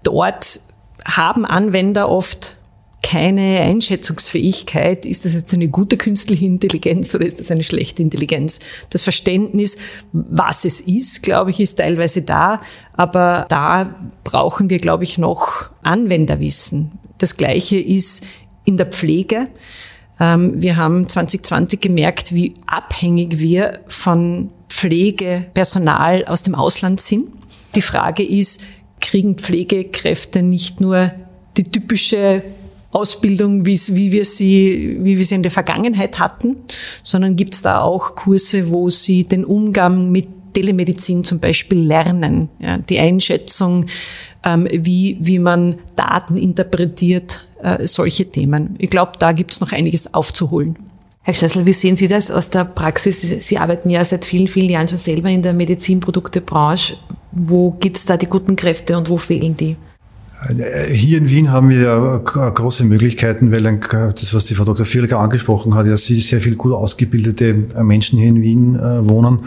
Dort 0.03 0.61
haben 1.05 1.45
Anwender 1.45 2.09
oft 2.09 2.57
keine 3.03 3.61
Einschätzungsfähigkeit, 3.61 5.07
ist 5.07 5.25
das 5.25 5.35
jetzt 5.35 5.55
eine 5.55 5.69
gute 5.69 5.97
künstliche 5.97 6.45
Intelligenz 6.45 7.15
oder 7.15 7.25
ist 7.25 7.41
das 7.41 7.51
eine 7.51 7.63
schlechte 7.63 8.03
Intelligenz. 8.03 8.61
Das 8.91 9.03
Verständnis, 9.03 9.79
was 10.13 10.65
es 10.65 10.81
ist, 10.81 11.23
glaube 11.23 11.51
ich, 11.51 11.61
ist 11.61 11.77
teilweise 11.77 12.23
da, 12.23 12.61
aber 12.93 13.47
da 13.49 14.11
brauchen 14.23 14.69
wir, 14.69 14.79
glaube 14.79 15.05
ich, 15.05 15.17
noch 15.17 15.71
Anwenderwissen. 15.83 16.93
Das 17.19 17.37
Gleiche 17.37 17.79
ist 17.79 18.25
in 18.65 18.77
der 18.77 18.87
Pflege. 18.87 19.49
Ähm, 20.21 20.63
wir 20.63 20.77
haben 20.77 21.09
2020 21.09 21.81
gemerkt, 21.81 22.35
wie 22.35 22.55
abhängig 22.67 23.39
wir 23.39 23.81
von 23.89 24.51
Pflegepersonal 24.69 26.25
aus 26.27 26.43
dem 26.43 26.55
Ausland 26.55 27.01
sind. 27.01 27.29
Die 27.75 27.83
Frage 27.83 28.23
ist, 28.23 28.63
kriegen 29.01 29.37
Pflegekräfte 29.37 30.43
nicht 30.43 30.81
nur 30.81 31.11
die 31.57 31.65
typische 31.65 32.43
Ausbildung, 32.93 33.65
wie, 33.67 33.79
wir 34.13 34.25
sie, 34.25 34.99
wie 35.01 35.17
wir 35.17 35.25
sie 35.25 35.37
in 35.37 35.43
der 35.43 35.53
Vergangenheit 35.53 36.19
hatten, 36.19 36.57
sondern 37.03 37.37
gibt 37.37 37.55
es 37.55 37.63
da 37.63 37.81
auch 37.81 38.17
Kurse, 38.17 38.71
wo 38.71 38.91
sie 38.91 39.25
den 39.25 39.45
Umgang 39.45 40.11
mit 40.11 40.29
Telemedizin 40.55 41.23
zum 41.23 41.39
Beispiel 41.39 41.79
lernen, 41.79 42.49
ja, 42.59 42.79
die 42.79 42.99
Einschätzung, 42.99 43.87
ähm, 44.45 44.67
wie, 44.71 45.19
wie 45.21 45.39
man 45.39 45.77
Daten 45.97 46.37
interpretiert, 46.37 47.47
äh, 47.63 47.87
solche 47.87 48.27
Themen. 48.27 48.75
Ich 48.79 48.91
glaube, 48.91 49.13
da 49.19 49.33
gibt 49.33 49.53
es 49.53 49.61
noch 49.61 49.73
einiges 49.73 50.15
aufzuholen. 50.15 50.77
Herr 51.23 51.35
Schlössl, 51.35 51.67
wie 51.67 51.73
sehen 51.73 51.97
Sie 51.97 52.09
das 52.09 52.31
aus 52.31 52.49
der 52.49 52.65
Praxis? 52.65 53.21
Sie 53.21 53.59
arbeiten 53.59 53.91
ja 53.91 54.05
seit 54.05 54.25
vielen, 54.25 54.49
vielen 54.49 54.71
Jahren 54.71 54.89
schon 54.89 54.99
selber 54.99 55.29
in 55.29 55.43
der 55.43 55.53
Medizinproduktebranche. 55.53 56.97
Wo 57.33 57.73
gibt 57.73 57.99
es 57.99 58.07
da 58.07 58.17
die 58.17 58.27
guten 58.27 58.57
Kräfte 58.57 58.97
und 58.97 59.09
wo 59.09 59.19
fehlen 59.19 59.57
die? 59.57 59.77
Hier 60.91 61.19
in 61.19 61.29
Wien 61.29 61.53
haben 61.53 61.69
wir 61.69 61.81
ja 61.83 62.17
große 62.17 62.85
Möglichkeiten, 62.85 63.53
weil 63.53 63.63
das, 63.63 64.33
was 64.33 64.47
die 64.47 64.55
Frau 64.55 64.65
Dr. 64.65 64.87
Vierlecker 64.87 65.19
angesprochen 65.19 65.75
hat, 65.75 65.87
ja 65.87 65.99
sehr 65.99 66.41
viel 66.41 66.57
gut 66.57 66.73
ausgebildete 66.73 67.53
Menschen 67.83 68.19
hier 68.19 68.29
in 68.29 68.41
Wien 68.41 68.75
äh, 68.77 69.07
wohnen 69.07 69.41
äh, 69.41 69.43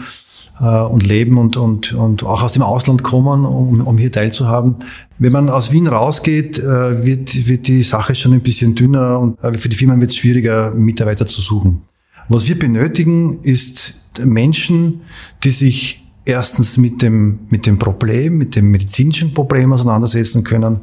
und 0.60 1.06
leben 1.06 1.38
und, 1.38 1.56
und, 1.56 1.92
und 1.94 2.24
auch 2.24 2.42
aus 2.42 2.52
dem 2.52 2.62
Ausland 2.62 3.02
kommen, 3.02 3.44
um, 3.44 3.80
um 3.80 3.98
hier 3.98 4.12
teilzuhaben. 4.12 4.76
Wenn 5.18 5.32
man 5.32 5.48
aus 5.48 5.72
Wien 5.72 5.86
rausgeht, 5.86 6.58
äh, 6.58 7.04
wird, 7.04 7.48
wird 7.48 7.66
die 7.66 7.82
Sache 7.82 8.14
schon 8.14 8.32
ein 8.32 8.40
bisschen 8.40 8.74
dünner 8.74 9.18
und 9.18 9.38
für 9.58 9.68
die 9.68 9.76
Firmen 9.76 10.00
wird 10.00 10.10
es 10.10 10.16
schwieriger, 10.16 10.72
Mitarbeiter 10.72 11.26
zu 11.26 11.40
suchen. 11.40 11.82
Was 12.28 12.48
wir 12.48 12.58
benötigen, 12.58 13.40
ist 13.42 14.06
Menschen, 14.22 15.02
die 15.42 15.50
sich 15.50 16.04
erstens 16.24 16.76
mit 16.76 17.02
dem, 17.02 17.40
mit 17.50 17.66
dem 17.66 17.78
Problem, 17.78 18.38
mit 18.38 18.56
dem 18.56 18.70
medizinischen 18.70 19.34
Problem 19.34 19.72
auseinandersetzen 19.72 20.44
können 20.44 20.80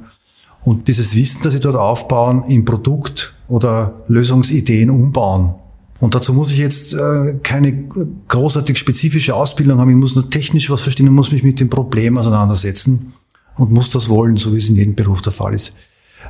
und 0.63 0.87
dieses 0.87 1.15
Wissen, 1.15 1.41
das 1.43 1.53
sie 1.53 1.59
dort 1.59 1.75
aufbauen, 1.75 2.43
in 2.47 2.65
Produkt 2.65 3.35
oder 3.47 4.03
Lösungsideen 4.07 4.89
umbauen. 4.89 5.55
Und 6.01 6.15
dazu 6.15 6.33
muss 6.33 6.51
ich 6.51 6.57
jetzt 6.57 6.93
äh, 6.93 7.37
keine 7.43 7.85
großartig 8.27 8.77
spezifische 8.77 9.35
Ausbildung 9.35 9.79
haben, 9.79 9.91
ich 9.91 9.95
muss 9.95 10.15
nur 10.15 10.29
technisch 10.29 10.69
was 10.71 10.81
verstehen 10.81 11.07
und 11.07 11.13
muss 11.13 11.31
mich 11.31 11.43
mit 11.43 11.59
dem 11.59 11.69
Problem 11.69 12.17
auseinandersetzen 12.17 13.13
und 13.55 13.71
muss 13.71 13.91
das 13.91 14.09
wollen, 14.09 14.35
so 14.35 14.51
wie 14.51 14.57
es 14.57 14.67
in 14.67 14.75
jedem 14.75 14.95
Beruf 14.95 15.21
der 15.21 15.31
Fall 15.31 15.53
ist. 15.53 15.73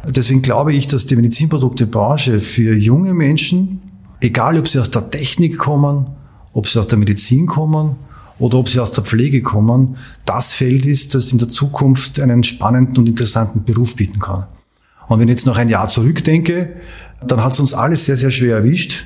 Deswegen 0.05 0.41
glaube 0.41 0.73
ich, 0.73 0.87
dass 0.87 1.05
die 1.05 1.15
Medizinproduktebranche 1.15 2.41
für 2.41 2.75
junge 2.75 3.13
Menschen, 3.13 3.81
egal 4.19 4.57
ob 4.57 4.67
sie 4.67 4.77
aus 4.77 4.91
der 4.91 5.09
Technik 5.09 5.57
kommen, 5.57 6.07
ob 6.51 6.67
sie 6.67 6.77
aus 6.77 6.87
der 6.87 6.97
Medizin 6.97 7.45
kommen 7.45 7.95
oder 8.39 8.57
ob 8.57 8.67
sie 8.67 8.79
aus 8.79 8.91
der 8.91 9.05
Pflege 9.05 9.41
kommen, 9.41 9.95
das 10.25 10.51
Feld 10.51 10.85
ist, 10.85 11.15
das 11.15 11.31
in 11.31 11.37
der 11.37 11.47
Zukunft 11.47 12.19
einen 12.19 12.43
spannenden 12.43 12.97
und 12.97 13.07
interessanten 13.07 13.63
Beruf 13.63 13.95
bieten 13.95 14.19
kann. 14.19 14.47
Und 15.07 15.19
wenn 15.19 15.29
ich 15.29 15.35
jetzt 15.35 15.45
noch 15.45 15.57
ein 15.57 15.69
Jahr 15.69 15.87
zurückdenke, 15.87 16.73
dann 17.25 17.41
hat 17.41 17.53
es 17.53 17.59
uns 17.61 17.73
alles 17.73 18.03
sehr, 18.03 18.17
sehr 18.17 18.31
schwer 18.31 18.57
erwischt, 18.57 19.05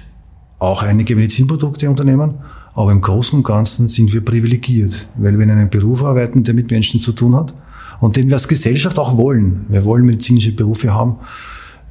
auch 0.60 0.84
einige 0.84 1.16
Medizinprodukteunternehmen, 1.16 2.36
aber 2.74 2.92
im 2.92 3.02
Großen 3.02 3.38
und 3.38 3.44
Ganzen 3.44 3.88
sind 3.88 4.14
wir 4.14 4.24
privilegiert, 4.24 5.08
weil 5.16 5.38
wir 5.38 5.44
in 5.44 5.52
einem 5.52 5.70
Beruf 5.70 6.04
arbeiten, 6.04 6.44
der 6.44 6.54
mit 6.54 6.72
Menschen 6.72 7.00
zu 7.00 7.12
tun 7.12 7.36
hat 7.36 7.54
und 8.00 8.16
den 8.16 8.28
wir 8.28 8.36
als 8.36 8.48
Gesellschaft 8.48 9.00
auch 9.00 9.18
wollen. 9.18 9.66
Wir 9.70 9.84
wollen 9.86 10.06
medizinische 10.06 10.52
Berufe 10.52 10.94
haben 10.94 11.18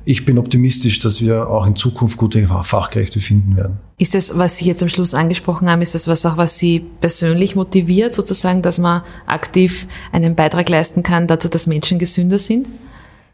ich 0.06 0.24
bin 0.24 0.38
optimistisch, 0.38 0.98
dass 0.98 1.20
wir 1.20 1.48
auch 1.48 1.66
in 1.66 1.76
Zukunft 1.76 2.18
gute 2.18 2.46
Fachkräfte 2.46 3.20
finden 3.20 3.56
werden. 3.56 3.78
Ist 3.96 4.14
das, 4.14 4.36
was 4.36 4.58
Sie 4.58 4.66
jetzt 4.66 4.82
am 4.82 4.88
Schluss 4.88 5.14
angesprochen 5.14 5.68
haben, 5.70 5.82
ist 5.82 5.94
das 5.94 6.08
was 6.08 6.26
auch, 6.26 6.36
was 6.36 6.58
Sie 6.58 6.80
persönlich 7.00 7.56
motiviert, 7.56 8.14
sozusagen, 8.14 8.60
dass 8.60 8.78
man 8.78 9.02
aktiv 9.26 9.86
einen 10.12 10.34
Beitrag 10.34 10.68
leisten 10.68 11.02
kann 11.02 11.26
dazu, 11.26 11.48
dass 11.48 11.66
Menschen 11.66 11.98
gesünder 11.98 12.38
sind? 12.38 12.66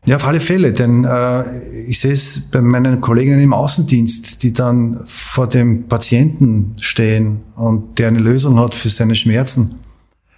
Ja, 0.07 0.17
auf 0.17 0.27
alle 0.27 0.41
Fälle, 0.41 0.73
denn 0.73 1.05
äh, 1.05 1.83
ich 1.87 2.01
sehe 2.01 2.13
es 2.13 2.41
bei 2.51 2.63
meinen 2.63 3.03
Kolleginnen 3.03 3.41
im 3.41 3.53
Außendienst, 3.53 4.43
die 4.43 4.53
dann 4.53 5.01
vor 5.05 5.47
dem 5.47 5.89
Patienten 5.89 6.75
stehen 6.81 7.41
und 7.55 7.99
der 7.99 8.09
eine 8.09 8.19
Lösung 8.19 8.59
hat 8.59 8.75
für 8.75 8.89
seine 8.89 9.15
Schmerzen, 9.15 9.75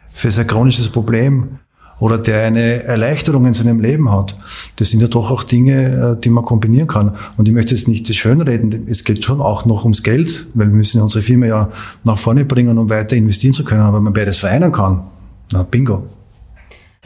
für 0.09 0.33
sein 0.33 0.49
chronisches 0.49 0.89
Problem 0.89 1.61
oder 2.01 2.19
der 2.19 2.43
eine 2.43 2.83
Erleichterung 2.83 3.47
in 3.47 3.53
seinem 3.53 3.79
Leben 3.79 4.11
hat. 4.11 4.37
Das 4.77 4.91
sind 4.91 5.01
ja 5.01 5.07
doch 5.07 5.31
auch 5.31 5.45
Dinge, 5.45 6.17
äh, 6.17 6.21
die 6.21 6.31
man 6.31 6.45
kombinieren 6.45 6.89
kann. 6.89 7.13
Und 7.37 7.47
ich 7.47 7.55
möchte 7.55 7.73
jetzt 7.73 7.87
nicht 7.87 8.09
das 8.09 8.17
schönreden. 8.17 8.89
Es 8.89 9.05
geht 9.05 9.25
schon 9.25 9.41
auch 9.41 9.65
noch 9.65 9.85
ums 9.85 10.03
Geld, 10.03 10.49
weil 10.55 10.67
wir 10.67 10.75
müssen 10.75 11.01
unsere 11.01 11.23
Firma 11.23 11.47
ja 11.47 11.71
nach 12.03 12.19
vorne 12.19 12.45
bringen, 12.45 12.79
um 12.79 12.91
weiter 12.91 13.15
investieren 13.15 13.53
zu 13.53 13.63
können. 13.63 13.83
Aber 13.83 13.99
wenn 13.99 14.05
man 14.05 14.13
beides 14.13 14.39
vereinen 14.39 14.73
kann, 14.73 15.05
na 15.53 15.63
bingo. 15.63 16.03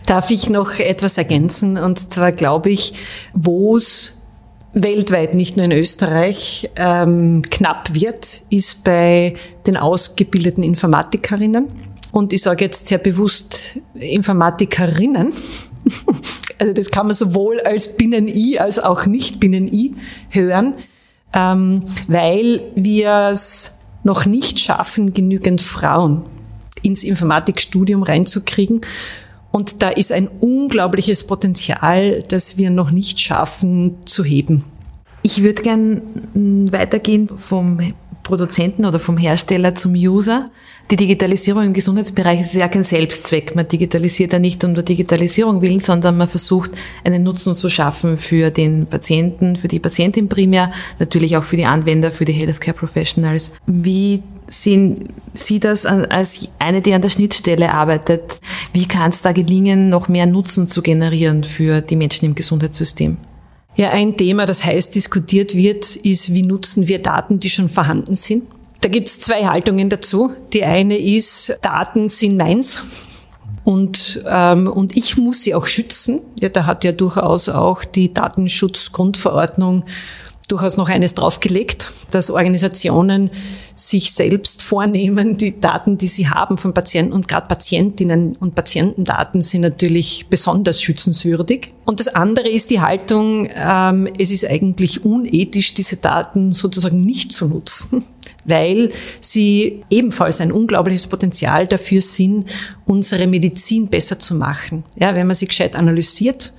Darf 0.06 0.30
ich 0.30 0.48
noch 0.48 0.78
etwas 0.78 1.18
ergänzen? 1.18 1.76
Und 1.76 2.12
zwar 2.12 2.30
glaube 2.32 2.70
ich, 2.70 2.94
wo 3.34 3.76
es 3.76 4.22
weltweit, 4.72 5.34
nicht 5.34 5.56
nur 5.56 5.66
in 5.66 5.72
Österreich, 5.72 6.70
ähm, 6.76 7.42
knapp 7.50 7.92
wird, 7.94 8.42
ist 8.50 8.84
bei 8.84 9.34
den 9.66 9.76
ausgebildeten 9.76 10.62
Informatikerinnen. 10.62 11.66
Und 12.12 12.32
ich 12.32 12.42
sage 12.42 12.64
jetzt 12.64 12.86
sehr 12.86 12.98
bewusst 12.98 13.80
Informatikerinnen. 13.94 15.32
also 16.58 16.72
das 16.72 16.90
kann 16.90 17.06
man 17.06 17.14
sowohl 17.14 17.60
als 17.60 17.96
Binnen-I 17.96 18.58
als 18.58 18.78
auch 18.78 19.06
nicht 19.06 19.40
Binnen-I 19.40 19.94
hören, 20.28 20.74
ähm, 21.32 21.82
weil 22.06 22.62
wir 22.74 23.30
es 23.32 23.78
noch 24.04 24.24
nicht 24.24 24.60
schaffen, 24.60 25.14
genügend 25.14 25.60
Frauen 25.60 26.22
ins 26.82 27.02
Informatikstudium 27.02 28.02
reinzukriegen. 28.02 28.82
Und 29.56 29.80
da 29.80 29.88
ist 29.88 30.12
ein 30.12 30.28
unglaubliches 30.28 31.26
Potenzial, 31.26 32.22
das 32.28 32.58
wir 32.58 32.68
noch 32.68 32.90
nicht 32.90 33.18
schaffen 33.20 33.96
zu 34.04 34.22
heben. 34.22 34.66
Ich 35.22 35.42
würde 35.42 35.62
gern 35.62 36.02
mm, 36.34 36.72
weitergehen 36.72 37.26
vom 37.38 37.94
Produzenten 38.26 38.84
oder 38.84 38.98
vom 38.98 39.16
Hersteller 39.16 39.74
zum 39.76 39.94
User. 39.94 40.46
Die 40.90 40.96
Digitalisierung 40.96 41.64
im 41.64 41.72
Gesundheitsbereich 41.72 42.40
ist 42.40 42.54
ja 42.54 42.68
kein 42.68 42.82
Selbstzweck. 42.82 43.54
Man 43.54 43.68
digitalisiert 43.68 44.32
ja 44.32 44.38
nicht 44.38 44.62
um 44.64 44.74
der 44.74 44.82
Digitalisierung 44.82 45.62
willen, 45.62 45.80
sondern 45.80 46.16
man 46.16 46.28
versucht, 46.28 46.72
einen 47.04 47.22
Nutzen 47.22 47.54
zu 47.54 47.68
schaffen 47.68 48.18
für 48.18 48.50
den 48.50 48.86
Patienten, 48.86 49.56
für 49.56 49.68
die 49.68 49.78
Patientin 49.78 50.28
primär, 50.28 50.72
natürlich 50.98 51.36
auch 51.36 51.44
für 51.44 51.56
die 51.56 51.66
Anwender, 51.66 52.10
für 52.10 52.24
die 52.24 52.32
Healthcare 52.32 52.76
Professionals. 52.76 53.52
Wie 53.66 54.22
sehen 54.48 55.08
Sie 55.32 55.60
das 55.60 55.86
als 55.86 56.48
eine, 56.58 56.82
die 56.82 56.94
an 56.94 57.02
der 57.02 57.10
Schnittstelle 57.10 57.72
arbeitet? 57.72 58.40
Wie 58.72 58.86
kann 58.86 59.10
es 59.10 59.22
da 59.22 59.32
gelingen, 59.32 59.88
noch 59.88 60.08
mehr 60.08 60.26
Nutzen 60.26 60.68
zu 60.68 60.82
generieren 60.82 61.44
für 61.44 61.80
die 61.80 61.96
Menschen 61.96 62.26
im 62.26 62.34
Gesundheitssystem? 62.34 63.18
Ja, 63.76 63.90
ein 63.90 64.16
Thema, 64.16 64.46
das 64.46 64.64
heiß 64.64 64.90
diskutiert 64.90 65.54
wird, 65.54 65.96
ist, 65.96 66.32
wie 66.32 66.42
nutzen 66.42 66.88
wir 66.88 67.00
Daten, 67.00 67.38
die 67.38 67.50
schon 67.50 67.68
vorhanden 67.68 68.16
sind. 68.16 68.44
Da 68.80 68.88
gibt 68.88 69.08
es 69.08 69.20
zwei 69.20 69.46
Haltungen 69.46 69.90
dazu. 69.90 70.32
Die 70.52 70.64
eine 70.64 70.96
ist, 70.98 71.58
Daten 71.60 72.08
sind 72.08 72.38
meins 72.38 72.82
und, 73.64 74.22
ähm, 74.26 74.68
und 74.68 74.96
ich 74.96 75.16
muss 75.18 75.42
sie 75.42 75.54
auch 75.54 75.66
schützen. 75.66 76.20
Ja, 76.40 76.48
da 76.48 76.66
hat 76.66 76.84
ja 76.84 76.92
durchaus 76.92 77.48
auch 77.48 77.84
die 77.84 78.12
Datenschutzgrundverordnung 78.14 79.84
durchaus 80.48 80.76
noch 80.76 80.88
eines 80.88 81.14
draufgelegt, 81.14 81.90
dass 82.12 82.30
Organisationen 82.30 83.30
sich 83.76 84.12
selbst 84.12 84.62
vornehmen, 84.62 85.36
die 85.36 85.60
Daten, 85.60 85.98
die 85.98 86.06
sie 86.06 86.28
haben 86.28 86.56
von 86.56 86.72
Patienten 86.72 87.12
und 87.12 87.28
gerade 87.28 87.46
Patientinnen 87.46 88.34
und 88.36 88.54
Patientendaten 88.54 89.42
sind 89.42 89.60
natürlich 89.60 90.26
besonders 90.30 90.80
schützenswürdig. 90.80 91.74
Und 91.84 92.00
das 92.00 92.08
andere 92.08 92.48
ist 92.48 92.70
die 92.70 92.80
Haltung, 92.80 93.48
ähm, 93.54 94.08
es 94.18 94.30
ist 94.30 94.46
eigentlich 94.46 95.04
unethisch, 95.04 95.74
diese 95.74 95.98
Daten 95.98 96.52
sozusagen 96.52 97.04
nicht 97.04 97.32
zu 97.32 97.48
nutzen, 97.48 98.04
weil 98.46 98.92
sie 99.20 99.84
ebenfalls 99.90 100.40
ein 100.40 100.52
unglaubliches 100.52 101.06
Potenzial 101.06 101.66
dafür 101.66 102.00
sind, 102.00 102.46
unsere 102.86 103.26
Medizin 103.26 103.88
besser 103.88 104.18
zu 104.18 104.34
machen. 104.34 104.84
Ja, 104.98 105.14
wenn 105.14 105.26
man 105.26 105.36
sie 105.36 105.48
gescheit 105.48 105.76
analysiert, 105.76 106.54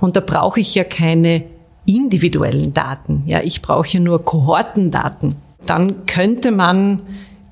und 0.00 0.16
da 0.16 0.20
brauche 0.20 0.60
ich 0.60 0.74
ja 0.74 0.84
keine 0.84 1.44
individuellen 1.86 2.74
Daten. 2.74 3.22
Ja, 3.26 3.40
ich 3.42 3.62
brauche 3.62 3.88
ja 3.88 4.00
nur 4.00 4.24
Kohortendaten. 4.24 5.34
Dann 5.66 6.06
könnte 6.06 6.50
man 6.50 7.02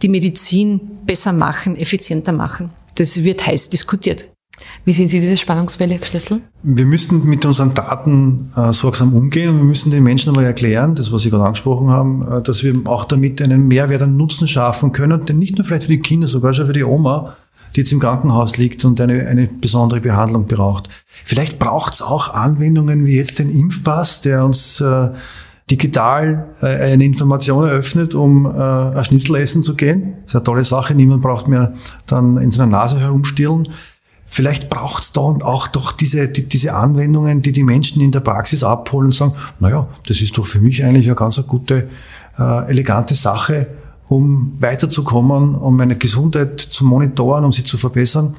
die 0.03 0.09
Medizin 0.09 0.81
besser 1.07 1.33
machen, 1.33 1.77
effizienter 1.77 2.33
machen. 2.33 2.71
Das 2.97 3.23
wird 3.23 3.47
heiß 3.47 3.71
diskutiert. 3.71 4.27
Wie 4.85 4.93
sehen 4.93 5.09
Sie 5.09 5.21
diese 5.21 5.37
Spannungswelle, 5.37 5.99
Schlüssel? 6.03 6.41
Wir 6.63 6.87
müssen 6.87 7.25
mit 7.25 7.45
unseren 7.45 7.75
Daten 7.75 8.51
äh, 8.57 8.73
sorgsam 8.73 9.15
umgehen 9.15 9.49
und 9.49 9.57
wir 9.57 9.65
müssen 9.65 9.91
den 9.91 10.03
Menschen 10.03 10.31
aber 10.31 10.45
erklären, 10.45 10.95
das 10.95 11.13
was 11.13 11.23
Sie 11.23 11.31
gerade 11.31 11.45
angesprochen 11.45 11.91
haben, 11.91 12.23
äh, 12.23 12.43
dass 12.43 12.63
wir 12.63 12.75
auch 12.85 13.05
damit 13.05 13.41
einen 13.43 13.67
Mehrwert 13.67 14.03
an 14.03 14.17
Nutzen 14.17 14.49
schaffen 14.49 14.93
können, 14.93 15.25
denn 15.25 15.39
nicht 15.39 15.57
nur 15.57 15.65
vielleicht 15.65 15.85
für 15.85 15.89
die 15.89 16.01
Kinder, 16.01 16.29
sogar 16.29 16.53
schon 16.53 16.67
für 16.67 16.73
die 16.73 16.85
Oma, 16.85 17.35
die 17.75 17.81
jetzt 17.81 17.93
im 17.93 18.01
Krankenhaus 18.01 18.57
liegt 18.59 18.85
und 18.85 19.01
eine, 19.01 19.27
eine 19.27 19.47
besondere 19.47 20.01
Behandlung 20.01 20.47
braucht. 20.47 20.89
Vielleicht 21.07 21.59
braucht 21.59 21.95
es 21.95 22.03
auch 22.03 22.29
Anwendungen 22.29 23.07
wie 23.07 23.17
jetzt 23.17 23.39
den 23.39 23.51
Impfpass, 23.51 24.21
der 24.21 24.45
uns 24.45 24.81
äh, 24.81 25.09
digital 25.71 26.49
äh, 26.61 26.67
eine 26.67 27.05
Information 27.05 27.65
eröffnet, 27.65 28.15
um 28.15 28.47
äh, 28.47 28.51
ein 28.51 29.05
Schnitzel 29.05 29.37
essen 29.37 29.63
zu 29.63 29.75
gehen. 29.75 30.15
Das 30.25 30.33
ist 30.33 30.37
eine 30.37 30.45
tolle 30.45 30.65
Sache. 30.65 30.95
Niemand 30.95 31.23
braucht 31.23 31.49
mehr 31.49 31.73
dann 32.07 32.37
in 32.39 32.51
seiner 32.51 32.71
Nase 32.71 33.01
herumstillen. 33.01 33.69
Vielleicht 34.27 34.71
braucht 34.71 35.03
es 35.03 35.13
da 35.13 35.21
auch 35.21 35.69
doch 35.69 35.93
diese, 35.93 36.29
die, 36.29 36.49
diese 36.49 36.75
Anwendungen, 36.75 37.43
die 37.43 37.53
die 37.53 37.65
Menschen 37.65 38.01
in 38.01 38.13
der 38.13 38.21
Praxis 38.21 38.65
abholen 38.65 39.09
und 39.09 39.15
sagen, 39.15 39.35
naja, 39.61 39.89
das 40.09 40.23
ist 40.23 40.39
doch 40.39 40.47
für 40.47 40.61
mich 40.61 40.83
eigentlich 40.85 41.07
eine 41.07 41.17
ganz 41.17 41.47
gute, 41.47 41.89
äh, 42.39 42.71
elegante 42.71 43.15
Sache, 43.15 43.75
um 44.07 44.57
weiterzukommen, 44.59 45.55
um 45.55 45.77
meine 45.77 45.97
Gesundheit 45.97 46.61
zu 46.61 46.85
monitoren, 46.85 47.45
um 47.45 47.53
sie 47.53 47.65
zu 47.65 47.77
verbessern. 47.77 48.35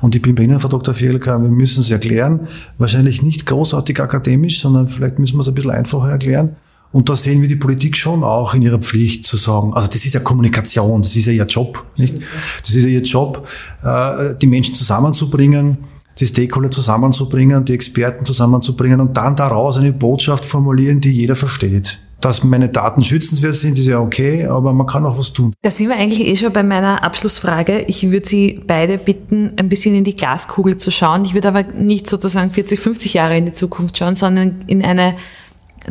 Und 0.00 0.14
ich 0.14 0.22
bin 0.22 0.34
bei 0.34 0.44
Ihnen, 0.44 0.60
Frau 0.60 0.68
Dr. 0.68 0.94
Fielka, 0.94 1.40
wir 1.40 1.50
müssen 1.50 1.80
es 1.80 1.90
erklären. 1.90 2.48
Wahrscheinlich 2.78 3.22
nicht 3.22 3.46
großartig 3.46 4.00
akademisch, 4.00 4.60
sondern 4.60 4.88
vielleicht 4.88 5.18
müssen 5.18 5.36
wir 5.36 5.42
es 5.42 5.48
ein 5.48 5.54
bisschen 5.54 5.70
einfacher 5.70 6.10
erklären. 6.10 6.56
Und 6.92 7.08
da 7.08 7.14
sehen 7.14 7.40
wir 7.40 7.48
die 7.48 7.56
Politik 7.56 7.96
schon 7.96 8.24
auch 8.24 8.54
in 8.54 8.62
ihrer 8.62 8.78
Pflicht 8.78 9.24
zu 9.24 9.36
sagen, 9.36 9.72
also 9.74 9.86
das 9.86 10.04
ist 10.04 10.14
ja 10.14 10.20
Kommunikation, 10.20 11.02
das 11.02 11.14
ist 11.14 11.26
ja 11.26 11.32
ihr 11.32 11.46
Job, 11.46 11.86
nicht? 11.96 12.16
Das 12.62 12.74
ist 12.74 12.82
ja 12.82 12.90
ihr 12.90 13.02
Job, 13.02 13.46
äh, 13.84 14.34
die 14.40 14.48
Menschen 14.48 14.74
zusammenzubringen, 14.74 15.78
die 16.18 16.26
Stakeholder 16.26 16.70
zusammenzubringen, 16.70 17.64
die 17.64 17.74
Experten 17.74 18.24
zusammenzubringen 18.24 19.00
und 19.00 19.16
dann 19.16 19.36
daraus 19.36 19.78
eine 19.78 19.92
Botschaft 19.92 20.44
formulieren, 20.44 21.00
die 21.00 21.12
jeder 21.12 21.36
versteht 21.36 22.00
dass 22.20 22.44
meine 22.44 22.68
Daten 22.68 23.02
schützenswert 23.02 23.56
sind, 23.56 23.78
ist 23.78 23.86
ja 23.86 23.98
okay, 23.98 24.46
aber 24.46 24.72
man 24.72 24.86
kann 24.86 25.06
auch 25.06 25.16
was 25.16 25.32
tun. 25.32 25.54
Da 25.62 25.70
sind 25.70 25.88
wir 25.88 25.96
eigentlich 25.96 26.26
eh 26.26 26.36
schon 26.36 26.52
bei 26.52 26.62
meiner 26.62 27.02
Abschlussfrage. 27.02 27.84
Ich 27.86 28.10
würde 28.10 28.28
Sie 28.28 28.60
beide 28.66 28.98
bitten, 28.98 29.52
ein 29.56 29.68
bisschen 29.68 29.94
in 29.94 30.04
die 30.04 30.14
Glaskugel 30.14 30.76
zu 30.76 30.90
schauen. 30.90 31.24
Ich 31.24 31.34
würde 31.34 31.48
aber 31.48 31.62
nicht 31.62 32.08
sozusagen 32.08 32.50
40, 32.50 32.78
50 32.78 33.14
Jahre 33.14 33.36
in 33.36 33.46
die 33.46 33.52
Zukunft 33.52 33.96
schauen, 33.96 34.16
sondern 34.16 34.56
in 34.66 34.84
eine 34.84 35.16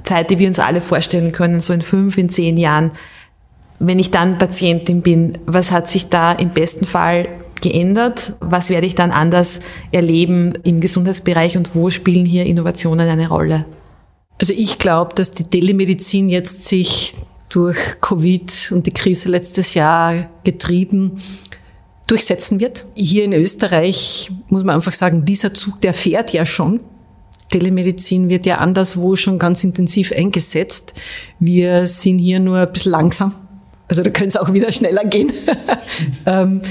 Zeit, 0.03 0.29
die 0.29 0.39
wir 0.39 0.47
uns 0.47 0.59
alle 0.59 0.81
vorstellen 0.81 1.31
können, 1.31 1.61
so 1.61 1.73
in 1.73 1.81
fünf, 1.81 2.17
in 2.17 2.29
zehn 2.29 2.57
Jahren. 2.57 2.91
Wenn 3.79 3.97
ich 3.97 4.11
dann 4.11 4.37
Patientin 4.37 5.01
bin, 5.01 5.37
was 5.45 5.71
hat 5.71 5.89
sich 5.89 6.09
da 6.09 6.33
im 6.33 6.49
besten 6.49 6.85
Fall 6.85 7.27
geändert? 7.61 8.33
Was 8.39 8.69
werde 8.69 8.85
ich 8.85 8.95
dann 8.95 9.11
anders 9.11 9.61
erleben 9.91 10.53
im 10.63 10.79
Gesundheitsbereich 10.79 11.57
und 11.57 11.75
wo 11.75 11.89
spielen 11.89 12.25
hier 12.25 12.45
Innovationen 12.45 13.09
eine 13.09 13.29
Rolle? 13.29 13.65
Also 14.39 14.53
ich 14.53 14.79
glaube, 14.79 15.13
dass 15.15 15.31
die 15.31 15.43
Telemedizin 15.43 16.29
jetzt 16.29 16.65
sich 16.65 17.13
durch 17.49 17.77
Covid 17.99 18.71
und 18.71 18.85
die 18.85 18.91
Krise 18.91 19.29
letztes 19.29 19.73
Jahr 19.73 20.29
getrieben 20.43 21.21
durchsetzen 22.07 22.59
wird. 22.59 22.85
Hier 22.95 23.25
in 23.25 23.33
Österreich 23.33 24.31
muss 24.47 24.63
man 24.63 24.75
einfach 24.75 24.93
sagen, 24.93 25.25
dieser 25.25 25.53
Zug, 25.53 25.81
der 25.81 25.93
fährt 25.93 26.31
ja 26.31 26.45
schon. 26.45 26.79
Telemedizin 27.49 28.29
wird 28.29 28.45
ja 28.45 28.59
anderswo 28.59 29.15
schon 29.15 29.39
ganz 29.39 29.63
intensiv 29.63 30.11
eingesetzt. 30.11 30.93
Wir 31.39 31.87
sind 31.87 32.19
hier 32.19 32.39
nur 32.39 32.59
ein 32.59 32.71
bisschen 32.71 32.91
langsam. 32.91 33.33
Also 33.87 34.03
da 34.03 34.11
könnte 34.11 34.29
es 34.29 34.37
auch 34.37 34.53
wieder 34.53 34.71
schneller 34.71 35.03
gehen. 35.03 35.33
ähm, 36.27 36.61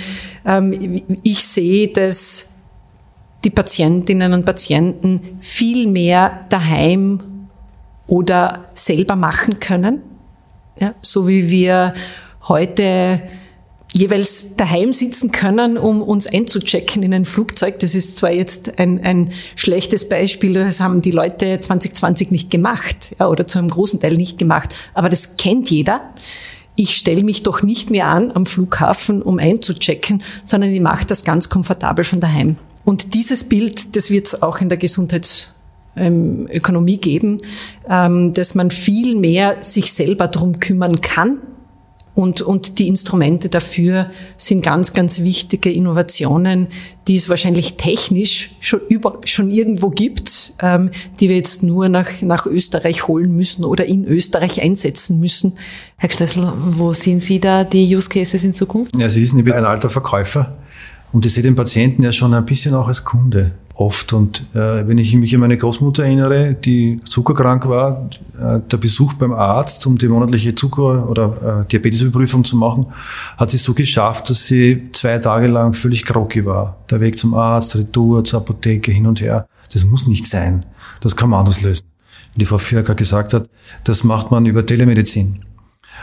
ähm, 0.44 1.02
ich 1.24 1.44
sehe, 1.44 1.88
dass 1.88 2.52
die 3.44 3.50
Patientinnen 3.50 4.32
und 4.32 4.44
Patienten 4.44 5.38
viel 5.40 5.88
mehr 5.88 6.40
daheim 6.48 7.20
oder 8.08 8.64
selber 8.74 9.14
machen 9.14 9.60
können. 9.60 10.02
Ja, 10.80 10.94
so 11.02 11.28
wie 11.28 11.48
wir 11.48 11.94
heute 12.48 13.22
jeweils 13.92 14.56
daheim 14.56 14.92
sitzen 14.92 15.32
können, 15.32 15.76
um 15.76 16.02
uns 16.02 16.26
einzuchecken 16.26 17.02
in 17.02 17.14
ein 17.14 17.24
Flugzeug. 17.24 17.78
Das 17.78 17.94
ist 17.94 18.16
zwar 18.16 18.32
jetzt 18.32 18.78
ein, 18.78 19.00
ein 19.02 19.32
schlechtes 19.56 20.08
Beispiel, 20.08 20.54
das 20.54 20.80
haben 20.80 21.02
die 21.02 21.10
Leute 21.10 21.60
2020 21.60 22.30
nicht 22.30 22.50
gemacht 22.50 23.14
ja, 23.18 23.28
oder 23.28 23.46
zu 23.46 23.58
einem 23.58 23.68
großen 23.68 24.00
Teil 24.00 24.16
nicht 24.16 24.38
gemacht, 24.38 24.74
aber 24.94 25.08
das 25.08 25.36
kennt 25.36 25.70
jeder. 25.70 26.00
Ich 26.76 26.96
stelle 26.96 27.24
mich 27.24 27.42
doch 27.42 27.62
nicht 27.62 27.90
mehr 27.90 28.06
an 28.06 28.30
am 28.30 28.46
Flughafen, 28.46 29.20
um 29.20 29.38
einzuchecken, 29.38 30.22
sondern 30.44 30.70
ich 30.70 30.80
mache 30.80 31.06
das 31.06 31.24
ganz 31.24 31.48
komfortabel 31.48 32.04
von 32.04 32.20
daheim. 32.20 32.56
Und 32.84 33.14
dieses 33.14 33.44
Bild, 33.44 33.96
das 33.96 34.10
wird 34.10 34.28
es 34.28 34.42
auch 34.42 34.60
in 34.60 34.68
der 34.68 34.78
Gesundheits 34.78 35.54
ähm, 35.98 36.48
Ökonomie 36.50 36.98
geben, 36.98 37.38
ähm, 37.88 38.32
dass 38.32 38.54
man 38.54 38.70
viel 38.70 39.16
mehr 39.16 39.56
sich 39.60 39.92
selber 39.92 40.28
drum 40.28 40.60
kümmern 40.60 41.00
kann. 41.00 41.38
Und, 42.18 42.42
und 42.42 42.80
die 42.80 42.88
Instrumente 42.88 43.48
dafür 43.48 44.10
sind 44.36 44.64
ganz, 44.64 44.92
ganz 44.92 45.22
wichtige 45.22 45.70
Innovationen, 45.70 46.66
die 47.06 47.14
es 47.14 47.28
wahrscheinlich 47.28 47.76
technisch 47.76 48.50
schon, 48.58 48.80
über, 48.88 49.20
schon 49.22 49.52
irgendwo 49.52 49.88
gibt, 49.88 50.54
ähm, 50.60 50.90
die 51.20 51.28
wir 51.28 51.36
jetzt 51.36 51.62
nur 51.62 51.88
nach, 51.88 52.20
nach 52.22 52.44
Österreich 52.44 53.06
holen 53.06 53.36
müssen 53.36 53.64
oder 53.64 53.86
in 53.86 54.04
Österreich 54.04 54.60
einsetzen 54.60 55.20
müssen. 55.20 55.52
Herr 55.96 56.10
Stössel, 56.10 56.52
wo 56.58 56.92
sehen 56.92 57.20
Sie 57.20 57.38
da 57.38 57.62
die 57.62 57.94
Use 57.94 58.08
Cases 58.08 58.42
in 58.42 58.52
Zukunft? 58.52 58.98
Ja, 58.98 59.08
Sie 59.08 59.22
wissen, 59.22 59.38
ich 59.38 59.44
bin 59.44 59.54
ein 59.54 59.64
alter 59.64 59.88
Verkäufer 59.88 60.56
und 61.12 61.24
ich 61.24 61.32
sehe 61.32 61.44
den 61.44 61.54
Patienten 61.54 62.02
ja 62.02 62.10
schon 62.10 62.34
ein 62.34 62.44
bisschen 62.44 62.74
auch 62.74 62.88
als 62.88 63.04
Kunde. 63.04 63.52
Oft. 63.78 64.12
Und 64.12 64.46
äh, 64.54 64.86
wenn 64.86 64.98
ich 64.98 65.14
mich 65.14 65.34
an 65.34 65.40
meine 65.40 65.56
Großmutter 65.56 66.04
erinnere, 66.04 66.54
die 66.54 67.00
zuckerkrank 67.04 67.68
war, 67.68 68.10
äh, 68.38 68.60
der 68.70 68.76
Besuch 68.76 69.14
beim 69.14 69.32
Arzt, 69.32 69.86
um 69.86 69.96
die 69.96 70.08
monatliche 70.08 70.54
Zucker- 70.54 71.08
oder 71.08 71.62
äh, 71.62 71.70
Diabetesüberprüfung 71.70 72.44
zu 72.44 72.56
machen, 72.56 72.86
hat 73.36 73.50
sie 73.50 73.56
so 73.56 73.74
geschafft, 73.74 74.30
dass 74.30 74.46
sie 74.46 74.88
zwei 74.92 75.18
Tage 75.18 75.46
lang 75.46 75.74
völlig 75.74 76.04
groggy 76.04 76.44
war. 76.44 76.78
Der 76.90 77.00
Weg 77.00 77.16
zum 77.16 77.34
Arzt, 77.34 77.76
Retour, 77.76 78.24
zur 78.24 78.40
Apotheke, 78.40 78.90
hin 78.90 79.06
und 79.06 79.20
her. 79.20 79.46
Das 79.72 79.84
muss 79.84 80.06
nicht 80.06 80.26
sein. 80.26 80.66
Das 81.00 81.14
kann 81.14 81.30
man 81.30 81.40
anders 81.40 81.62
lösen. 81.62 81.86
Wie 82.34 82.40
die 82.40 82.46
Frau 82.46 82.58
Firka 82.58 82.94
gesagt 82.94 83.32
hat, 83.32 83.48
das 83.84 84.02
macht 84.02 84.30
man 84.30 84.46
über 84.46 84.66
Telemedizin. 84.66 85.44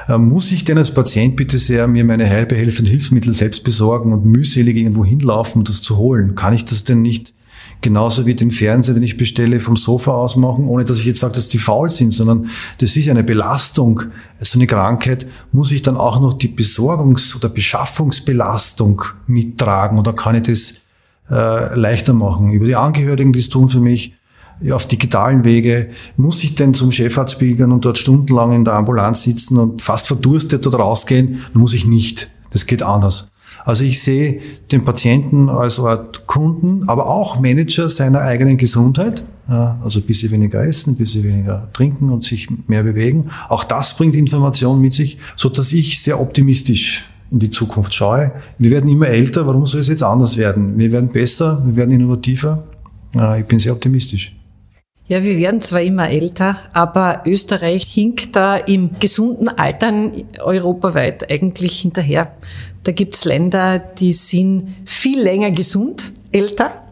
Äh, 0.08 0.18
muss 0.18 0.52
ich 0.54 0.64
denn 0.64 0.78
als 0.78 0.94
Patient 0.94 1.36
bitte 1.36 1.58
sehr 1.58 1.88
mir 1.88 2.06
meine 2.06 2.30
heilbehelfenden 2.30 2.92
Hilfsmittel 2.92 3.34
selbst 3.34 3.66
besorgen 3.66 4.14
und 4.14 4.26
mühselig 4.26 4.78
irgendwo 4.78 5.04
hinlaufen, 5.04 5.62
um 5.62 5.66
das 5.66 5.82
zu 5.82 5.98
holen? 5.98 6.36
Kann 6.36 6.54
ich 6.54 6.64
das 6.64 6.86
denn 6.86 7.02
nicht 7.02 7.34
genauso 7.82 8.26
wie 8.26 8.36
den 8.36 8.52
Fernseher, 8.52 8.96
den 8.96 9.04
ich 9.04 9.18
bestelle, 9.18 9.60
vom 9.60 9.76
Sofa 9.76 10.12
aus 10.12 10.36
machen, 10.36 10.68
ohne 10.68 10.86
dass 10.86 11.00
ich 11.00 11.06
jetzt 11.06 11.20
sage, 11.20 11.34
dass 11.34 11.50
die 11.50 11.58
faul 11.58 11.90
sind, 11.90 12.12
sondern 12.12 12.50
das 12.80 12.96
ist 12.96 13.10
eine 13.10 13.24
Belastung. 13.24 14.04
So 14.42 14.58
eine 14.58 14.68
Krankheit 14.68 15.28
muss 15.52 15.72
ich 15.72 15.82
dann 15.82 15.98
auch 15.98 16.20
noch 16.20 16.34
die 16.34 16.50
Besorgungs- 16.50 17.36
oder 17.36 17.50
Beschaffungsbelastung 17.50 19.04
mittragen 19.28 20.00
oder 20.00 20.14
kann 20.14 20.36
ich 20.36 20.44
das 20.44 20.74
äh, 21.30 21.78
leichter 21.78 22.14
machen? 22.14 22.52
Über 22.52 22.66
die 22.66 22.76
Angehörigen, 22.76 23.34
die 23.34 23.40
es 23.40 23.50
tun 23.50 23.70
für 23.70 23.80
mich, 23.80 24.16
auf 24.72 24.88
digitalen 24.88 25.44
Wege, 25.44 25.90
muss 26.18 26.44
ich 26.44 26.56
denn 26.56 26.74
zum 26.74 26.92
Chefarzt 26.92 27.40
pilgern 27.40 27.72
und 27.72 27.84
dort 27.84 27.98
stundenlang 27.98 28.54
in 28.54 28.64
der 28.64 28.76
Ambulanz 28.76 29.24
sitzen 29.24 29.58
und 29.58 29.82
fast 29.82 30.08
verdurstet 30.08 30.66
dort 30.66 30.76
rausgehen? 30.76 31.42
Muss 31.54 31.74
ich 31.74 31.86
nicht. 31.86 32.32
Das 32.52 32.66
geht 32.66 32.82
anders. 32.82 33.30
Also 33.66 33.84
ich 33.84 34.02
sehe 34.02 34.40
den 34.72 34.86
Patienten 34.86 35.50
als 35.50 35.80
Art 35.80 36.28
Kunden, 36.28 36.88
aber 36.88 37.08
auch 37.08 37.40
Manager 37.40 37.90
seiner 37.90 38.22
eigenen 38.22 38.58
Gesundheit. 38.58 39.26
Also 39.48 40.00
ein 40.00 40.06
bisschen 40.06 40.32
weniger 40.32 40.64
essen, 40.64 40.94
ein 40.94 40.96
bisschen 40.98 41.24
weniger 41.24 41.68
trinken 41.74 42.10
und 42.10 42.24
sich 42.24 42.48
mehr 42.68 42.84
bewegen. 42.84 43.28
Auch 43.50 43.64
das 43.64 43.96
bringt 43.98 44.16
Information 44.16 44.80
mit 44.82 44.94
sich, 44.94 45.18
so 45.36 45.50
dass 45.50 45.74
ich 45.74 46.02
sehr 46.02 46.20
optimistisch 46.22 47.10
in 47.32 47.40
die 47.40 47.50
Zukunft 47.50 47.94
schaue. 47.94 48.32
Wir 48.58 48.72
werden 48.72 48.90
immer 48.90 49.08
älter. 49.08 49.46
Warum 49.46 49.66
soll 49.66 49.82
es 49.82 49.88
jetzt 49.88 50.04
anders 50.04 50.38
werden? 50.38 50.78
Wir 50.78 50.92
werden 50.92 51.10
besser, 51.10 51.62
wir 51.66 51.76
werden 51.76 51.92
innovativer. 51.92 52.64
Ich 53.40 53.46
bin 53.46 53.60
sehr 53.60 53.74
optimistisch. 53.74 54.36
Ja, 55.08 55.24
wir 55.24 55.38
werden 55.38 55.62
zwar 55.62 55.82
immer 55.82 56.10
älter, 56.10 56.58
aber 56.74 57.22
Österreich 57.28 57.84
hinkt 57.84 58.36
da 58.36 58.58
im 58.58 58.98
gesunden 59.00 59.50
Altern 59.50 60.12
europaweit 60.40 61.30
eigentlich 61.30 61.80
hinterher. 61.80 62.32
Da 62.86 62.92
gibt's 62.92 63.26
Länder, 63.26 63.80
die 63.80 64.14
sind 64.14 64.76
viel 64.86 65.20
länger 65.20 65.50
gesund, 65.50 66.14
älter. 66.32 66.84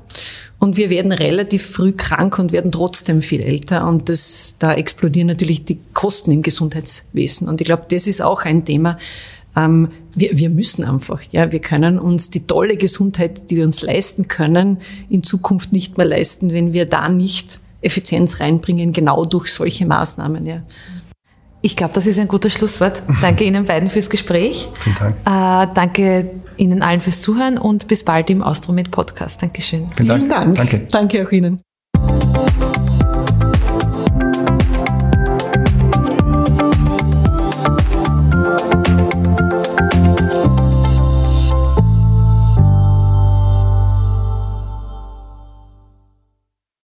Und 0.57 0.75
wir 0.75 0.89
werden 0.89 1.11
relativ 1.11 1.67
früh 1.67 1.91
krank 1.91 2.39
und 2.39 2.51
werden 2.51 2.71
trotzdem 2.71 3.21
viel 3.21 3.41
älter. 3.41 3.87
Und 3.87 4.09
das, 4.09 4.55
da 4.57 4.73
explodieren 4.73 5.27
natürlich 5.27 5.65
die 5.65 5.77
Kosten 5.93 6.31
im 6.31 6.41
Gesundheitswesen. 6.41 7.47
Und 7.47 7.61
ich 7.61 7.65
glaube, 7.65 7.85
das 7.89 8.07
ist 8.07 8.23
auch 8.23 8.43
ein 8.43 8.65
Thema. 8.65 8.97
Ähm, 9.55 9.91
wir, 10.15 10.35
wir 10.35 10.49
müssen 10.49 10.83
einfach, 10.83 11.21
ja, 11.31 11.51
wir 11.51 11.59
können 11.59 11.99
uns 11.99 12.31
die 12.31 12.47
tolle 12.47 12.75
Gesundheit, 12.75 13.51
die 13.51 13.57
wir 13.57 13.63
uns 13.63 13.83
leisten 13.83 14.27
können, 14.27 14.79
in 15.09 15.21
Zukunft 15.21 15.73
nicht 15.73 15.97
mehr 15.97 16.07
leisten, 16.07 16.51
wenn 16.51 16.73
wir 16.73 16.87
da 16.87 17.07
nicht 17.07 17.59
Effizienz 17.81 18.39
reinbringen, 18.39 18.93
genau 18.93 19.25
durch 19.25 19.53
solche 19.53 19.85
Maßnahmen. 19.85 20.45
Ja. 20.47 20.63
Ich 21.65 21.77
glaube, 21.77 21.93
das 21.93 22.05
ist 22.07 22.19
ein 22.19 22.27
gutes 22.27 22.53
Schlusswort. 22.53 23.03
Danke 23.21 23.45
Ihnen 23.45 23.63
beiden 23.63 23.89
fürs 23.89 24.09
Gespräch. 24.09 24.67
Vielen 24.79 24.97
Dank. 24.99 25.69
Äh, 25.69 25.73
danke 25.73 26.29
Ihnen 26.57 26.83
allen 26.83 26.99
fürs 26.99 27.21
Zuhören 27.21 27.57
und 27.57 27.87
bis 27.87 28.03
bald 28.03 28.29
im 28.29 28.43
Austromed 28.43 28.91
Podcast. 28.91 29.41
Dankeschön. 29.41 29.89
Vielen 29.91 30.09
Dank. 30.09 30.19
Vielen 30.19 30.29
Dank. 30.29 30.55
Danke. 30.55 30.87
Danke 30.91 31.25
auch 31.25 31.31
Ihnen. 31.31 31.63